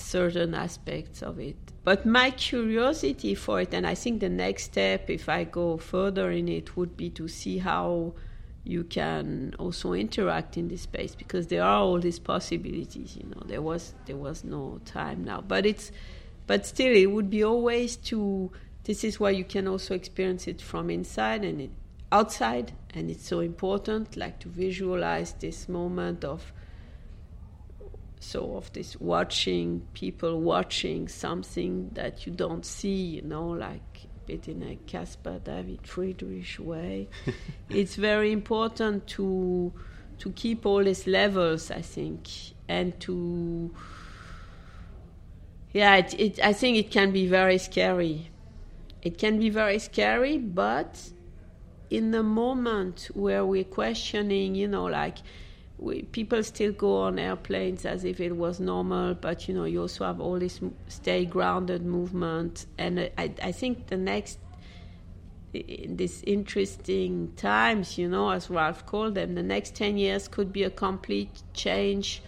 [0.00, 1.56] certain aspects of it.
[1.84, 6.30] But my curiosity for it, and I think the next step, if I go further
[6.30, 8.14] in it, would be to see how
[8.64, 13.16] you can also interact in this space because there are all these possibilities.
[13.16, 15.90] You know, there was there was no time now, but it's
[16.46, 18.50] but still, it would be always to.
[18.84, 21.70] This is why you can also experience it from inside and it,
[22.10, 26.52] outside, and it's so important, like to visualize this moment of
[28.20, 34.26] so of this watching people watching something that you don't see you know like a
[34.26, 37.08] bit in a caspar david friedrich way.
[37.70, 39.72] It's very important to
[40.18, 42.28] to keep all these levels i think
[42.68, 43.74] and to
[45.72, 48.30] yeah it, it, i think it can be very scary.
[49.02, 51.10] It can be very scary but
[51.88, 55.16] in the moment where we're questioning you know like
[55.80, 59.80] we, people still go on airplanes as if it was normal, but you know you
[59.80, 64.38] also have all this stay grounded movement, and I, I think the next
[65.52, 70.52] in this interesting times, you know, as Ralph called them, the next ten years could
[70.52, 72.22] be a complete change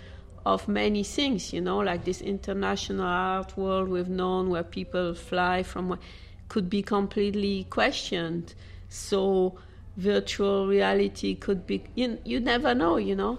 [0.45, 5.63] of many things, you know, like this international art world we've known where people fly
[5.63, 5.99] from
[6.49, 8.55] could be completely questioned.
[8.89, 9.59] So
[9.97, 13.39] virtual reality could be you, you never know you know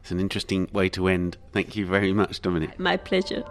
[0.00, 2.78] it's an interesting way to end thank you very much Dominique.
[2.78, 3.44] my pleasure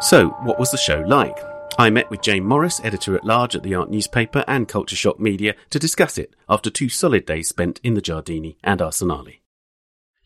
[0.00, 1.38] so what was the show like
[1.78, 5.18] I met with Jane Morris, editor at large at the Art newspaper and Culture Shock
[5.18, 9.41] Media, to discuss it after two solid days spent in the Giardini and Arsenale.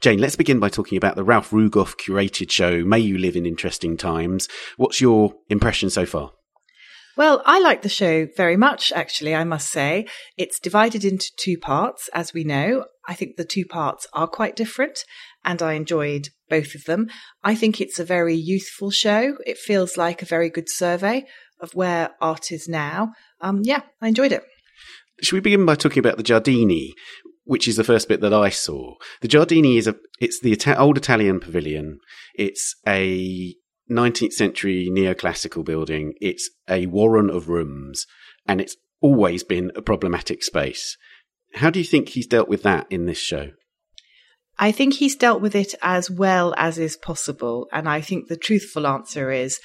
[0.01, 3.47] Jane, let's begin by talking about the Ralph Rugoff curated show, May You Live in
[3.47, 4.47] Interesting Times.
[4.77, 6.33] What's your impression so far?
[7.17, 10.07] Well, I like the show very much, actually, I must say.
[10.37, 12.85] It's divided into two parts, as we know.
[13.09, 15.03] I think the two parts are quite different,
[15.43, 17.09] and I enjoyed both of them.
[17.43, 19.39] I think it's a very youthful show.
[19.47, 21.25] It feels like a very good survey
[21.59, 23.13] of where art is now.
[23.41, 24.43] Um, yeah, I enjoyed it.
[25.23, 26.91] Should we begin by talking about the Giardini,
[27.47, 28.95] which is the first bit that I saw?
[29.23, 32.01] The Giardini is a, it's the Ita- old Italian pavilion.
[32.35, 33.55] It's a
[33.91, 36.15] 19th century neoclassical building.
[36.21, 38.07] It's a warren of rooms
[38.47, 40.97] and it's always been a problematic space.
[41.55, 43.53] How do you think he's dealt with that in this show?
[44.59, 47.69] I think he's dealt with it as well as is possible.
[47.73, 49.61] And I think the truthful answer is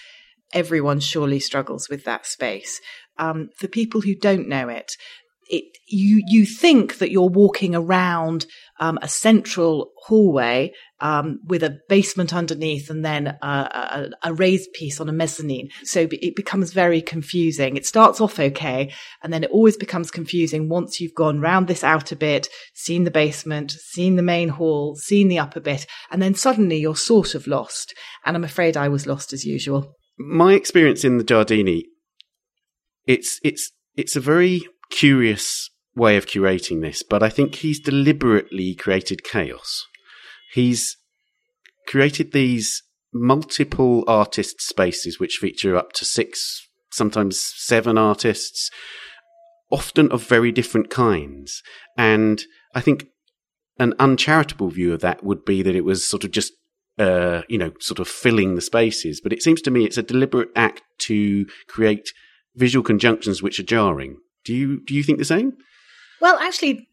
[0.54, 2.80] everyone surely struggles with that space.
[3.18, 4.94] Um, for people who don't know it,
[5.50, 8.46] it, you you think that you're walking around
[8.80, 14.72] um, a central hallway um, with a basement underneath and then a, a, a, raised
[14.74, 15.70] piece on a mezzanine.
[15.84, 17.76] So it becomes very confusing.
[17.76, 21.84] It starts off okay, and then it always becomes confusing once you've gone round this
[21.84, 26.34] outer bit, seen the basement, seen the main hall, seen the upper bit, and then
[26.34, 27.94] suddenly you're sort of lost.
[28.26, 29.96] And I'm afraid I was lost as usual.
[30.18, 31.84] My experience in the Giardini,
[33.06, 38.76] it's it's it's a very curious way of curating this, but I think he's deliberately
[38.76, 39.86] created chaos.
[40.54, 40.98] He's
[41.88, 48.70] created these multiple artist spaces which feature up to six, sometimes seven artists,
[49.70, 51.62] often of very different kinds.
[51.98, 53.08] And I think
[53.80, 56.54] an uncharitable view of that would be that it was sort of just
[57.00, 59.22] uh, you know, sort of filling the spaces.
[59.22, 62.12] But it seems to me it's a deliberate act to create
[62.56, 64.18] visual conjunctions which are jarring.
[64.46, 65.54] Do you do you think the same?
[66.20, 66.88] Well, actually,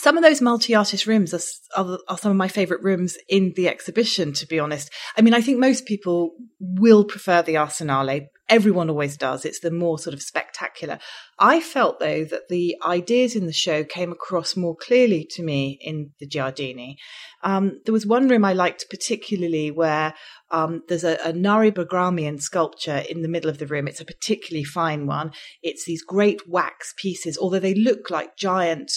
[0.00, 3.68] some of those multi-artist rooms are, are, are, some of my favorite rooms in the
[3.68, 4.90] exhibition, to be honest.
[5.16, 8.26] I mean, I think most people will prefer the Arsenale.
[8.48, 9.44] Everyone always does.
[9.44, 10.98] It's the more sort of spectacular.
[11.38, 15.78] I felt though that the ideas in the show came across more clearly to me
[15.82, 16.96] in the Giardini.
[17.42, 20.14] Um, there was one room I liked particularly where
[20.50, 23.86] um, there's a, a Nairy Baghramian sculpture in the middle of the room.
[23.86, 25.32] It's a particularly fine one.
[25.62, 28.92] It's these great wax pieces, although they look like giant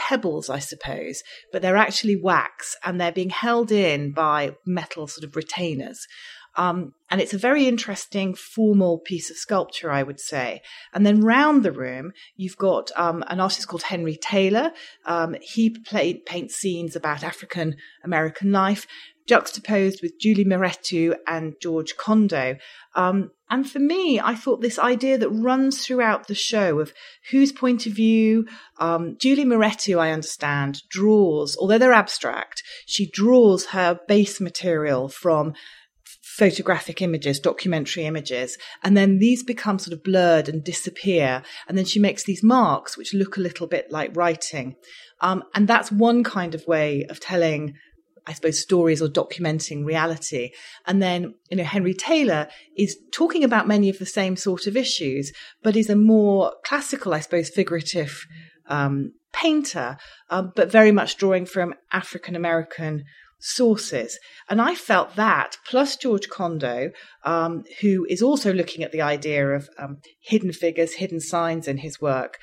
[0.00, 5.24] pebbles, I suppose, but they're actually wax and they're being held in by metal sort
[5.24, 6.06] of retainers.
[6.56, 10.62] Um, and it's a very interesting formal piece of sculpture, I would say.
[10.92, 14.72] And then round the room, you've got um, an artist called Henry Taylor.
[15.06, 18.86] Um, he played, paints scenes about African American life
[19.30, 22.56] juxtaposed with Julie Mehretu and George Condo.
[22.96, 26.92] Um, and for me, I thought this idea that runs throughout the show of
[27.30, 28.48] whose point of view,
[28.80, 35.54] um, Julie Mehretu, I understand, draws, although they're abstract, she draws her base material from
[36.40, 41.42] photographic images, documentary images, and then these become sort of blurred and disappear.
[41.68, 44.76] And then she makes these marks which look a little bit like writing.
[45.20, 47.74] Um, and that's one kind of way of telling
[48.26, 50.50] I suppose, stories or documenting reality.
[50.86, 54.76] And then, you know, Henry Taylor is talking about many of the same sort of
[54.76, 58.26] issues, but is a more classical, I suppose, figurative
[58.66, 59.96] um, painter,
[60.28, 63.04] um, but very much drawing from African American
[63.40, 64.18] sources.
[64.48, 66.92] And I felt that, plus George Condo,
[67.24, 71.78] um, who is also looking at the idea of um, hidden figures, hidden signs in
[71.78, 72.38] his work,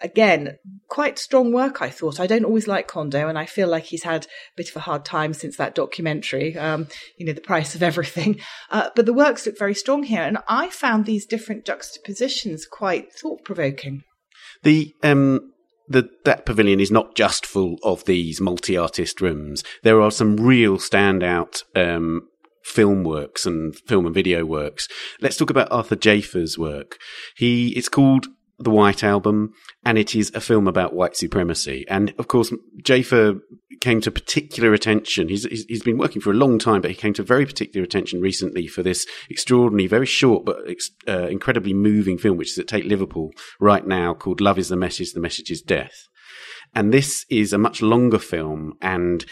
[0.00, 2.20] again, quite strong work, I thought.
[2.20, 4.80] I don't always like Condo, and I feel like he's had a bit of a
[4.80, 8.40] hard time since that documentary, um, you know, The Price of Everything.
[8.70, 13.12] Uh, but the works look very strong here, and I found these different juxtapositions quite
[13.12, 14.04] thought provoking.
[14.62, 15.51] The um,
[15.92, 19.62] that pavilion is not just full of these multi-artist rooms.
[19.82, 22.28] There are some real standout um,
[22.64, 24.88] film works and film and video works.
[25.20, 26.98] Let's talk about Arthur Jafa's work.
[27.36, 28.26] He it's called
[28.62, 29.52] the White Album,
[29.84, 31.84] and it is a film about white supremacy.
[31.88, 33.40] And of course, Jafa
[33.80, 35.28] came to particular attention.
[35.28, 38.20] He's, he's been working for a long time, but he came to very particular attention
[38.20, 40.56] recently for this extraordinary, very short but
[41.08, 44.76] uh, incredibly moving film, which is at Tate Liverpool right now, called "Love Is the
[44.76, 46.08] Message, the Message Is Death."
[46.74, 49.24] And this is a much longer film, and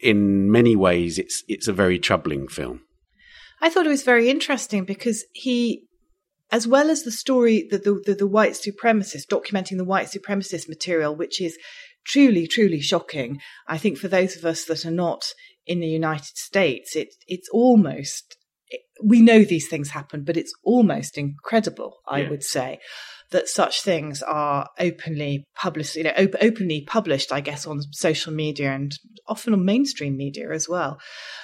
[0.00, 2.82] in many ways, it's it's a very troubling film.
[3.60, 5.87] I thought it was very interesting because he
[6.50, 10.68] as well as the story, the, the, the, the white supremacist, documenting the white supremacist
[10.68, 11.58] material, which is
[12.06, 13.38] truly, truly shocking.
[13.66, 15.24] I think for those of us that are not
[15.66, 18.36] in the United States, it, it's almost
[19.02, 22.30] we know these things happen, but it's almost incredible, I Yeah.
[22.30, 22.80] would say,
[23.30, 28.32] that such things are openly published, you know, op- openly published, I guess, on social
[28.32, 28.92] media and
[29.26, 30.98] often on mainstream media as well.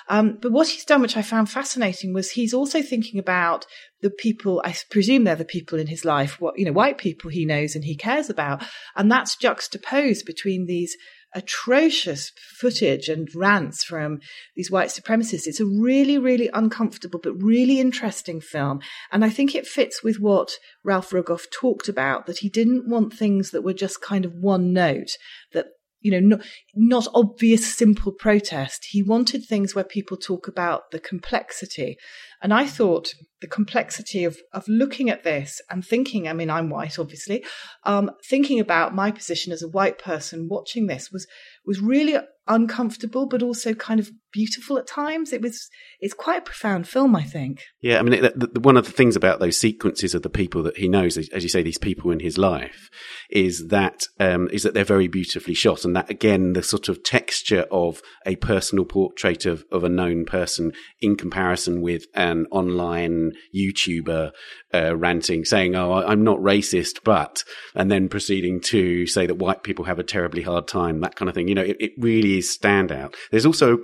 [0.09, 3.67] Um, but what he's done, which I found fascinating, was he's also thinking about
[4.01, 7.31] the people, I presume they're the people in his life, what, you know, white people
[7.31, 8.65] he knows and he cares about.
[8.97, 10.97] And that's juxtaposed between these
[11.35, 14.21] atrocious footage and rants from
[14.55, 15.47] these white supremacists.
[15.47, 18.81] It's a really, really uncomfortable but really interesting film.
[19.11, 20.53] And I think it fits with what
[20.85, 24.73] Ralph Rugoff talked about that he didn't want things that were just kind of one
[24.73, 25.11] note,
[25.53, 25.67] that
[26.05, 28.89] you know, not, not obvious, simple protest.
[28.91, 31.97] He wanted things where people talk about the complexity.
[32.43, 36.69] And I thought the complexity of, of looking at this and thinking, I mean, I'm
[36.69, 37.43] white, obviously,
[37.85, 41.27] um, thinking about my position as a white person watching this was,
[41.65, 45.33] was really uncomfortable, but also kind of beautiful at times.
[45.33, 45.69] It was,
[46.01, 47.63] it's quite a profound film, I think.
[47.81, 50.63] Yeah, I mean, the, the, one of the things about those sequences of the people
[50.65, 52.91] that he knows, as, you say, these people in his life,
[53.31, 57.03] is that um, is that they're very beautifully shot, and that again, the sort of
[57.03, 63.33] texture of a personal portrait of of a known person in comparison with an online
[63.57, 64.31] YouTuber
[64.73, 67.43] uh, ranting, saying, "Oh, I'm not racist," but
[67.75, 71.29] and then proceeding to say that white people have a terribly hard time, that kind
[71.29, 71.49] of thing.
[71.49, 73.15] You know, it, it really is standout.
[73.31, 73.79] There's also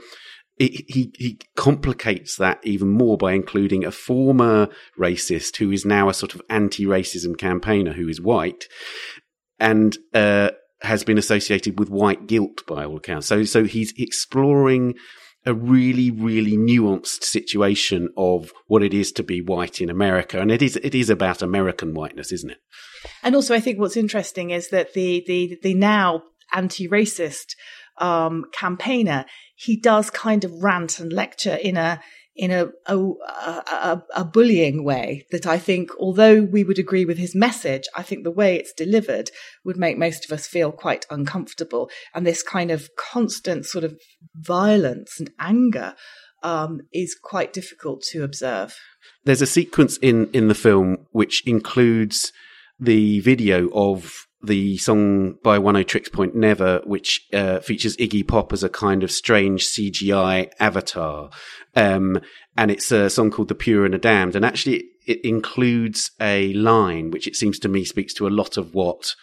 [0.59, 6.14] he he complicates that even more by including a former racist who is now a
[6.14, 8.66] sort of anti-racism campaigner who is white
[9.59, 10.51] and uh,
[10.82, 13.26] has been associated with white guilt by all accounts.
[13.26, 14.94] So so he's exploring
[15.46, 20.51] a really really nuanced situation of what it is to be white in America, and
[20.53, 22.59] it is it is about American whiteness, isn't it?
[23.22, 26.22] And also, I think what's interesting is that the the the now
[26.53, 27.55] anti-racist
[28.01, 32.01] um, campaigner, he does kind of rant and lecture in a
[32.36, 37.18] in a a, a a, bullying way that I think, although we would agree with
[37.18, 39.30] his message, I think the way it's delivered
[39.64, 41.90] would make most of us feel quite uncomfortable.
[42.14, 44.01] And this kind of constant sort of
[44.34, 45.94] violence and anger
[46.42, 48.74] um, is quite difficult to observe.
[49.24, 52.32] There's a sequence in in the film which includes
[52.78, 58.62] the video of the song by Oneohtrix Point Never, which uh, features Iggy Pop as
[58.62, 61.30] a kind of strange CGI avatar.
[61.76, 62.20] Um,
[62.57, 64.36] and it's a song called The Pure and the Damned.
[64.36, 68.57] And actually, it, includes a line which it seems to me speaks to a lot
[68.57, 69.14] of what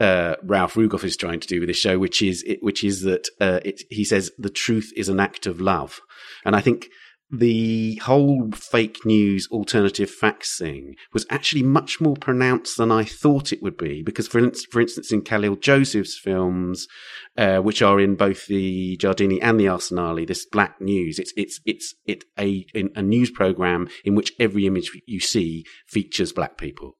[0.00, 3.28] uh, Ralph Rugoff is trying to do with this show, which is which is that
[3.40, 6.00] uh, it, he says the truth is an act of love,
[6.44, 6.88] and I think
[7.30, 13.52] the whole fake news alternative facts thing was actually much more pronounced than I thought
[13.52, 14.02] it would be.
[14.02, 16.86] Because, for, instance, for instance, in Kahlil Joseph's films,
[17.36, 21.60] uh, which are in both the Giardini and the Arsenale, this black news, it's it's
[21.66, 26.96] it's it a a news program in which every image you see features black people.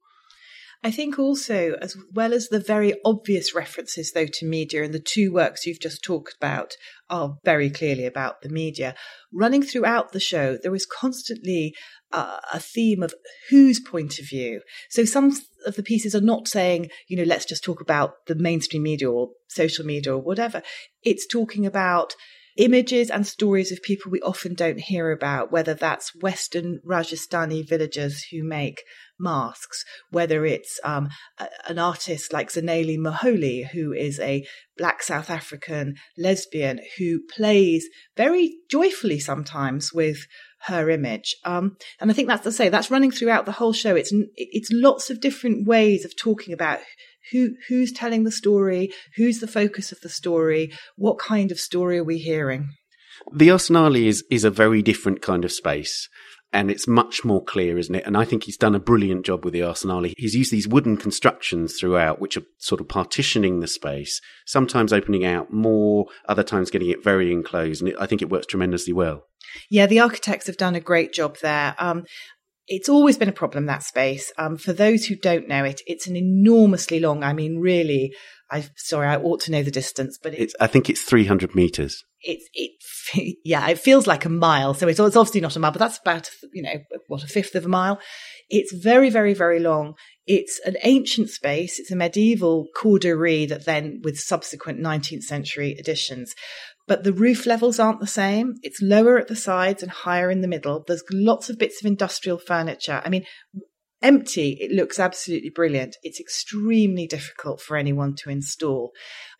[0.82, 5.00] I think also, as well as the very obvious references, though, to media, and the
[5.00, 6.76] two works you've just talked about
[7.10, 8.94] are very clearly about the media,
[9.32, 11.74] running throughout the show, there is constantly
[12.12, 13.12] uh, a theme of
[13.50, 14.60] whose point of view.
[14.88, 15.32] So some
[15.66, 19.10] of the pieces are not saying, you know, let's just talk about the mainstream media
[19.10, 20.62] or social media or whatever.
[21.02, 22.14] It's talking about
[22.56, 28.24] images and stories of people we often don't hear about, whether that's Western Rajasthani villagers
[28.30, 28.82] who make
[29.18, 31.08] masks, whether it's um,
[31.38, 34.46] a, an artist like Zanele Muholi, who is a
[34.76, 40.26] black South African lesbian who plays very joyfully sometimes with
[40.62, 41.36] her image.
[41.44, 43.94] Um, and I think that's to say that's running throughout the whole show.
[43.94, 46.80] It's it's lots of different ways of talking about
[47.32, 51.98] who who's telling the story, who's the focus of the story, what kind of story
[51.98, 52.70] are we hearing.
[53.34, 56.08] The Arsenale is is a very different kind of space.
[56.50, 58.06] And it's much more clear, isn't it?
[58.06, 60.14] And I think he's done a brilliant job with the Arsenale.
[60.16, 65.26] He's used these wooden constructions throughout, which are sort of partitioning the space, sometimes opening
[65.26, 67.82] out more, other times getting it very enclosed.
[67.82, 69.24] And it, I think it works tremendously well.
[69.70, 71.74] Yeah, the architects have done a great job there.
[71.78, 72.04] Um,
[72.66, 74.32] it's always been a problem that space.
[74.38, 77.24] Um, for those who don't know it, it's an enormously long.
[77.24, 78.14] I mean, really,
[78.50, 82.04] I sorry, I ought to know the distance, but it's, I think it's 300 meters.
[82.22, 84.74] It's it, yeah, it feels like a mile.
[84.74, 87.54] So it's, it's obviously not a mile, but that's about you know what a fifth
[87.54, 88.00] of a mile.
[88.48, 89.94] It's very, very, very long.
[90.26, 91.78] It's an ancient space.
[91.78, 96.34] It's a medieval corderie that then, with subsequent 19th century additions,
[96.86, 98.54] but the roof levels aren't the same.
[98.62, 100.84] It's lower at the sides and higher in the middle.
[100.86, 103.02] There's lots of bits of industrial furniture.
[103.04, 103.24] I mean,
[104.02, 105.96] empty, it looks absolutely brilliant.
[106.02, 108.92] It's extremely difficult for anyone to install.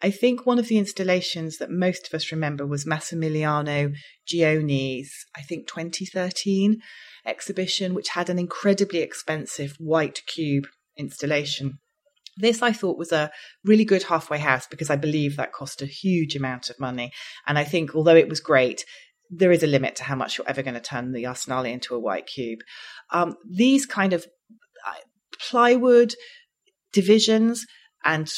[0.02, 3.94] I think one of the installations that most of us remember was Massimiliano
[4.26, 6.80] Gioni's, I think 2013.
[7.26, 11.78] exhibition, which had an incredibly expensive white cube installation.
[12.36, 13.30] This I thought was a
[13.64, 17.12] really good halfway house because I believe that cost a huge amount of money.
[17.46, 18.84] And I think although it was great,
[19.30, 21.94] there is a limit to how much you're ever going to turn the Arsenale into
[21.94, 22.60] a white cube.
[23.10, 24.26] Um, these kind of
[25.40, 26.14] plywood
[26.92, 27.66] divisions
[28.04, 28.30] and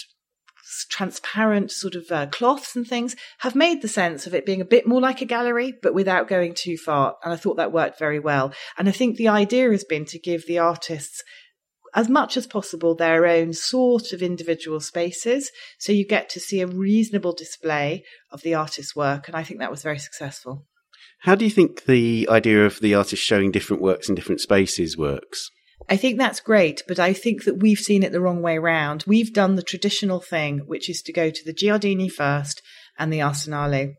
[0.89, 4.65] transparent sort of uh, cloths and things have made the sense of it being a
[4.65, 7.17] bit more like a gallery, but without going too far.
[7.25, 8.53] And I thought that worked very well.
[8.79, 11.23] And I think the idea has been to give the artists
[11.93, 15.51] as much as possible their own sort of individual spaces.
[15.79, 19.27] So you get to see a reasonable display of the artist's work.
[19.27, 20.67] And I think that was very successful.
[21.21, 24.97] How do you think the idea of the artist showing different works in different spaces
[24.97, 25.51] works?
[25.91, 29.03] I think that's great, but I think that we've seen it the wrong way round.
[29.09, 32.63] We've done the traditional thing, which is to go to the Giardini first
[32.97, 33.97] and the Arsenale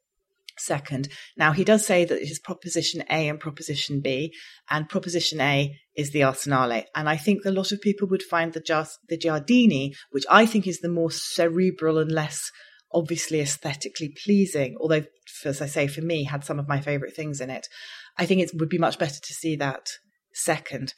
[0.57, 1.09] second.
[1.35, 4.33] Now, he does say that it is Proposition A and Proposition B,
[4.69, 6.85] and Proposition A is the Arsenale.
[6.95, 10.67] And I think a lot of people would find the, the Giardini, which I think
[10.67, 12.51] is the more cerebral and less
[12.93, 15.03] obviously aesthetically pleasing, although,
[15.43, 17.67] as I say, for me, had some of my favourite things in it.
[18.17, 19.89] I think it would be much better to see that
[20.33, 20.93] second.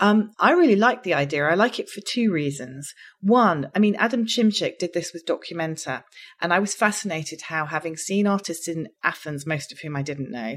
[0.00, 1.44] Um, I really like the idea.
[1.44, 2.94] I like it for two reasons.
[3.20, 6.04] One, I mean, Adam Szymczyk did this with Documenta,
[6.40, 10.30] and I was fascinated how, having seen artists in Athens, most of whom I didn't
[10.30, 10.56] know,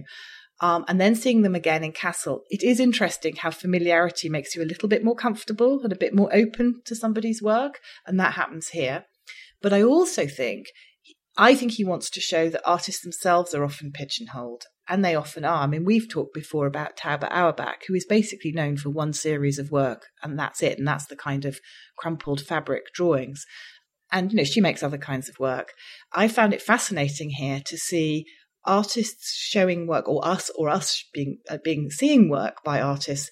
[0.62, 4.64] um, and then seeing them again in Kassel, it is interesting how familiarity makes you
[4.64, 8.36] a little bit more comfortable and a bit more open to somebody's work, and that
[8.36, 9.04] happens here.
[9.62, 10.68] But I also think
[11.36, 15.46] I think he wants to show that artists themselves are often pigeonholed and they often
[15.46, 15.64] are.
[15.64, 19.58] I mean, we've talked before about Tauba Auerbach, who is basically known for one series
[19.58, 20.78] of work, and that's it.
[20.78, 21.60] And that's the kind of
[21.98, 23.46] crumpled fabric drawings.
[24.12, 25.74] And, you know, she makes other kinds of work.
[26.14, 28.26] I found it fascinating here to see
[28.66, 33.30] artists showing work, or us, or us being, uh, being seeing work by artists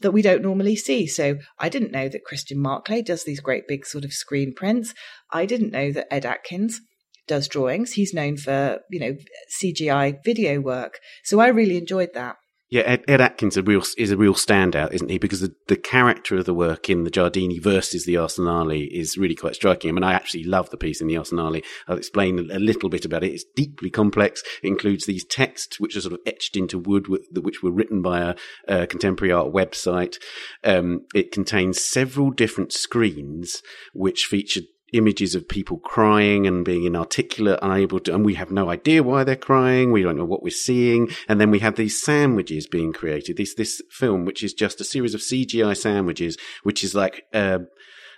[0.00, 1.06] that we don't normally see.
[1.06, 4.94] So I didn't know that Christian Marclay does these great big sort of screen prints.
[5.30, 6.80] I didn't know that Ed Atkins
[7.30, 7.92] does drawings.
[7.92, 9.16] He's known for, you know,
[9.62, 10.98] CGI video work.
[11.24, 12.36] So I really enjoyed that.
[12.70, 15.18] Yeah, Ed, Ed Atkins a real, is a real standout, isn't he?
[15.18, 19.34] Because the, the character of the work in the Giardini versus the Arsenale is really
[19.34, 19.90] quite striking.
[19.90, 21.64] I mean, I actually love the piece in the Arsenale.
[21.88, 23.32] I'll explain a little bit about it.
[23.32, 24.42] It's deeply complex.
[24.62, 28.20] It includes these texts which are sort of etched into wood, which were written by
[28.20, 28.34] a,
[28.68, 30.18] a contemporary art website.
[30.62, 33.62] Um, it contains several different screens
[33.94, 34.62] which feature
[34.92, 39.24] images of people crying and being inarticulate, unable to, and we have no idea why
[39.24, 39.92] they're crying.
[39.92, 41.08] We don't know what we're seeing.
[41.28, 43.36] And then we have these sandwiches being created.
[43.36, 47.60] This, this film, which is just a series of CGI sandwiches, which is like, uh,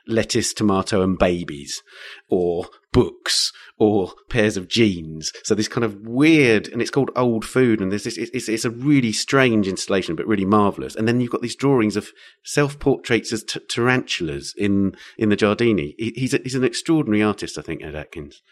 [0.06, 1.82] lettuce, tomato, and babies,
[2.28, 5.32] or books, or pairs of jeans.
[5.44, 8.64] So this kind of weird, and it's called old food, and there's this, it's, it's
[8.64, 10.94] a really strange installation, but really marvelous.
[10.94, 12.10] And then you've got these drawings of
[12.44, 15.94] self-portraits as t- tarantulas in, in the Giardini.
[15.98, 18.42] He, he's, a, he's an extraordinary artist, I think, Ed Atkins.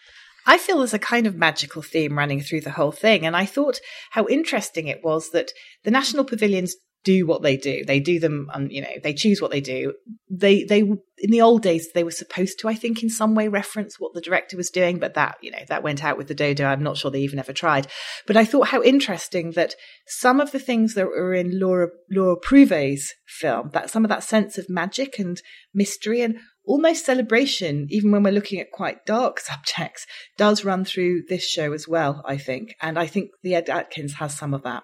[0.47, 3.27] I feel there's a kind of magical theme running through the whole thing.
[3.27, 3.79] And I thought
[4.13, 5.53] how interesting it was that
[5.85, 6.75] the National Pavilions
[7.05, 7.85] do what they do.
[7.85, 9.95] They do them, and you know, they choose what they do.
[10.29, 13.49] They, they, in the old days, they were supposed to, I think, in some way
[13.49, 16.35] reference what the director was doing, but that, you know, that went out with the
[16.35, 16.67] dodo.
[16.67, 17.87] I'm not sure they even ever tried.
[18.27, 19.75] But I thought how interesting that
[20.07, 24.25] some of the things that were in Laura, Laura Prouvost's film, that some of that
[24.25, 25.41] sense of magic and
[25.73, 26.37] mystery and
[26.67, 31.73] almost celebration, even when we're looking at quite dark subjects, does run through this show
[31.73, 32.75] as well, I think.
[32.81, 34.83] And I think the Ed Atkins has some of that.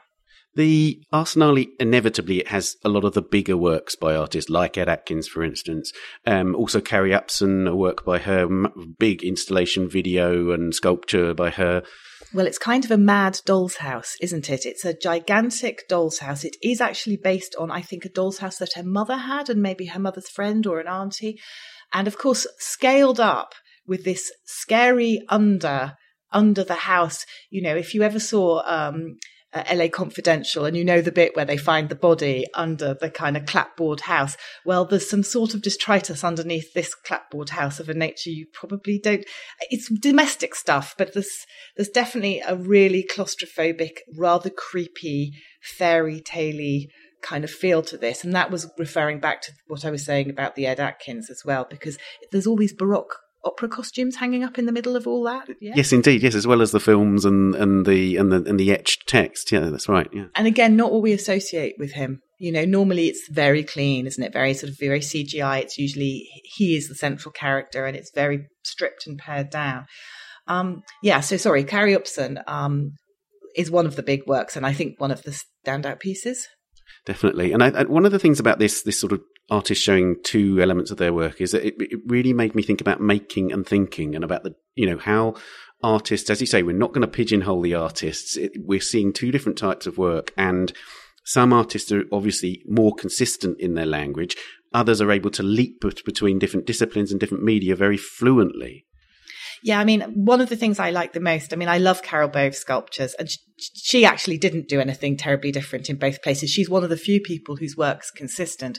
[0.57, 4.89] The Arsenale inevitably it has a lot of the bigger works by artists like Ed
[4.89, 5.93] Atkins, for instance.
[6.25, 8.49] Um, also Kaari Upson, a work by her,
[8.99, 11.83] big installation video and sculpture by her.
[12.33, 14.65] Well, it's kind of a mad doll's house, isn't it?
[14.65, 16.43] It's a gigantic doll's house.
[16.43, 19.61] It is actually based on, I think, a doll's house that her mother had and
[19.61, 21.39] maybe her mother's friend or an auntie.
[21.93, 23.53] And of course, scaled up
[23.87, 25.97] with this scary under,
[26.33, 27.27] under the house.
[27.51, 29.19] You know, if you ever saw, um,
[29.57, 33.11] uh, LA Confidential, and you know the bit where they find the body under the
[33.11, 34.37] kind of clapboard house.
[34.67, 38.99] Well, there's some sort of detritus underneath this clapboard house of a nature you probably
[38.99, 39.25] don't.
[39.71, 41.47] It's domestic stuff, but there's
[41.77, 45.33] there's definitely a really claustrophobic, rather creepy,
[45.63, 46.91] fairy taley
[47.23, 50.29] kind of feel to this, and that was referring back to what I was saying
[50.29, 51.97] about the Ed Atkins as well, because
[52.31, 53.17] there's all these baroque
[53.47, 55.49] opera costumes hanging up in the middle of all that.
[55.61, 55.75] Yeah?
[55.77, 56.23] Yes, indeed.
[56.23, 59.53] Yes, as well as the films and, and the and the and the etched text.
[59.53, 60.09] Yeah, that's right.
[60.13, 60.27] Yeah.
[60.35, 62.21] And again, not what we associate with him.
[62.39, 64.33] You know, normally it's very clean, isn't it?
[64.33, 65.63] Very sort of very CGI.
[65.63, 69.87] It's usually he is the central character, and it's very stripped and pared down.
[70.49, 71.21] Um, yeah.
[71.21, 72.93] So sorry, Kaari Upson um,
[73.55, 76.49] is one of the big works, and I think one of the standout pieces.
[77.07, 77.53] definitely.
[77.53, 80.61] And I, I, one of the things about this this sort of artist showing two
[80.61, 83.67] elements of their work is that it, it really made me think about making and
[83.67, 85.35] thinking, and about the you know how
[85.83, 88.37] artists, as you say, we're not going to pigeonhole the artists.
[88.37, 90.73] It, we're seeing two different types of work, and
[91.25, 94.37] some artists are obviously more consistent in their language.
[94.73, 98.85] Others are able to leap between different disciplines and different media very fluently.
[99.63, 102.03] Yeah, I mean, one of the things I like the most, I mean, I love
[102.03, 103.29] Carol Bove's sculptures, and
[103.59, 106.51] she actually didn't do anything terribly different in both places.
[106.51, 108.79] She's one of the few people whose work's consistent,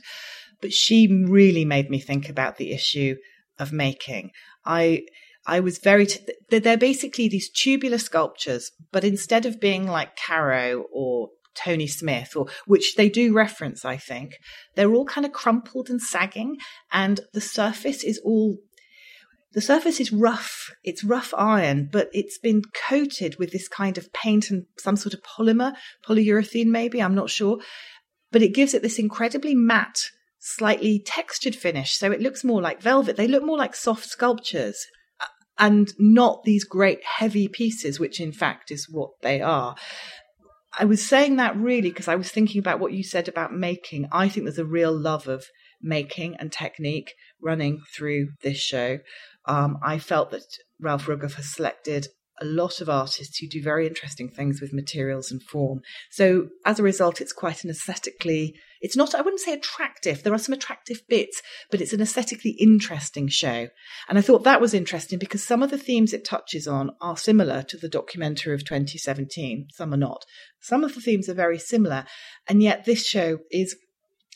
[0.61, 3.15] but she really made me think about the issue
[3.59, 4.31] of making.
[4.65, 5.03] I,
[5.45, 10.85] I was very, t- they're basically these tubular sculptures, but instead of being like Caro
[10.91, 14.33] or Tony Smith, or which they do reference, I think,
[14.75, 16.57] they're all kind of crumpled and sagging,
[16.91, 18.57] and the surface is all
[19.53, 20.71] the surface is rough.
[20.83, 25.15] It's rough iron, but it's been coated with this kind of paint and some sort
[25.15, 25.73] of polymer,
[26.07, 27.57] polyurethane maybe, I'm not sure.
[28.31, 30.11] But it gives it this incredibly matte,
[30.47, 31.95] slightly textured finish.
[31.95, 33.17] So it looks more like velvet.
[33.17, 34.85] They look more like soft sculptures
[35.19, 35.25] uh,
[35.59, 39.75] and not these great heavy pieces, which in fact is what they are.
[40.79, 44.07] I was saying that really because I was thinking about what you said about making.
[44.11, 45.45] I think there's a real love of
[45.81, 48.99] making and technique running through this show.
[49.45, 50.43] Um, I felt that
[50.79, 52.07] Ralph Rugoff has selected
[52.39, 55.81] a lot of artists who do very interesting things with materials and form.
[56.11, 60.23] So as a result, it's quite an aesthetically, it's not, I wouldn't say attractive.
[60.23, 63.69] There are some attractive bits, but it's an aesthetically interesting show.
[64.07, 67.17] And I thought that was interesting because some of the themes it touches on are
[67.17, 69.67] similar to the documentary of 2017.
[69.73, 70.23] Some are not.
[70.61, 72.05] Some of the themes are very similar.
[72.47, 73.75] And yet this show is,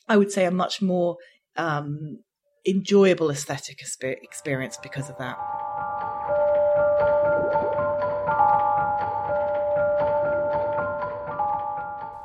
[0.08, 1.18] I would say, a much more
[1.56, 2.20] um,
[2.68, 5.38] enjoyable aesthetic experience because of that.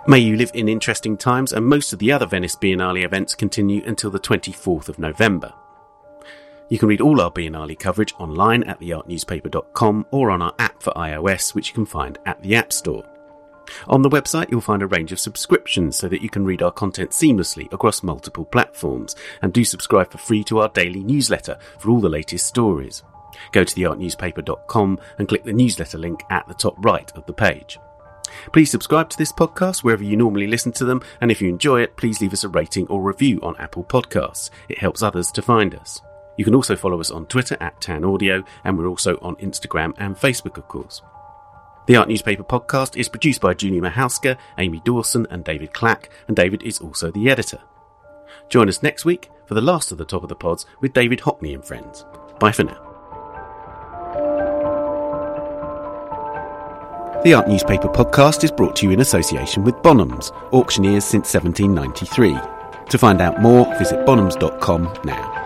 [0.08, 3.82] May you live in interesting times, and most of the other Venice Biennale events continue
[3.84, 5.52] until the 24th of November.
[6.68, 10.92] You can read all our Biennale coverage online at theartnewspaper.com or on our app for
[10.92, 13.04] iOS, which you can find at the App Store.
[13.88, 16.70] On the website, you'll find a range of subscriptions so that you can read our
[16.70, 21.90] content seamlessly across multiple platforms, and do subscribe for free to our daily newsletter for
[21.90, 23.02] all the latest stories.
[23.50, 27.80] Go to theartnewspaper.com and click the newsletter link at the top right of the page.
[28.52, 31.80] Please subscribe to this podcast wherever you normally listen to them, and if you enjoy
[31.80, 34.50] it, please leave us a rating or review on Apple Podcasts.
[34.68, 36.00] It helps others to find us.
[36.36, 39.94] You can also follow us on Twitter at Tan Audio, and we're also on Instagram
[39.98, 41.02] and Facebook, of course.
[41.86, 46.36] The Art Newspaper podcast is produced by Julie Mahauska, Amy Dawson, and David Clack, and
[46.36, 47.60] David is also the editor.
[48.48, 51.20] Join us next week for the last of the Top of the Pods with David
[51.20, 52.04] Hockney and friends.
[52.40, 52.85] Bye for now.
[57.26, 62.38] The Art Newspaper podcast is brought to you in association with Bonhams, auctioneers since 1793.
[62.88, 65.45] To find out more, visit bonhams.com now.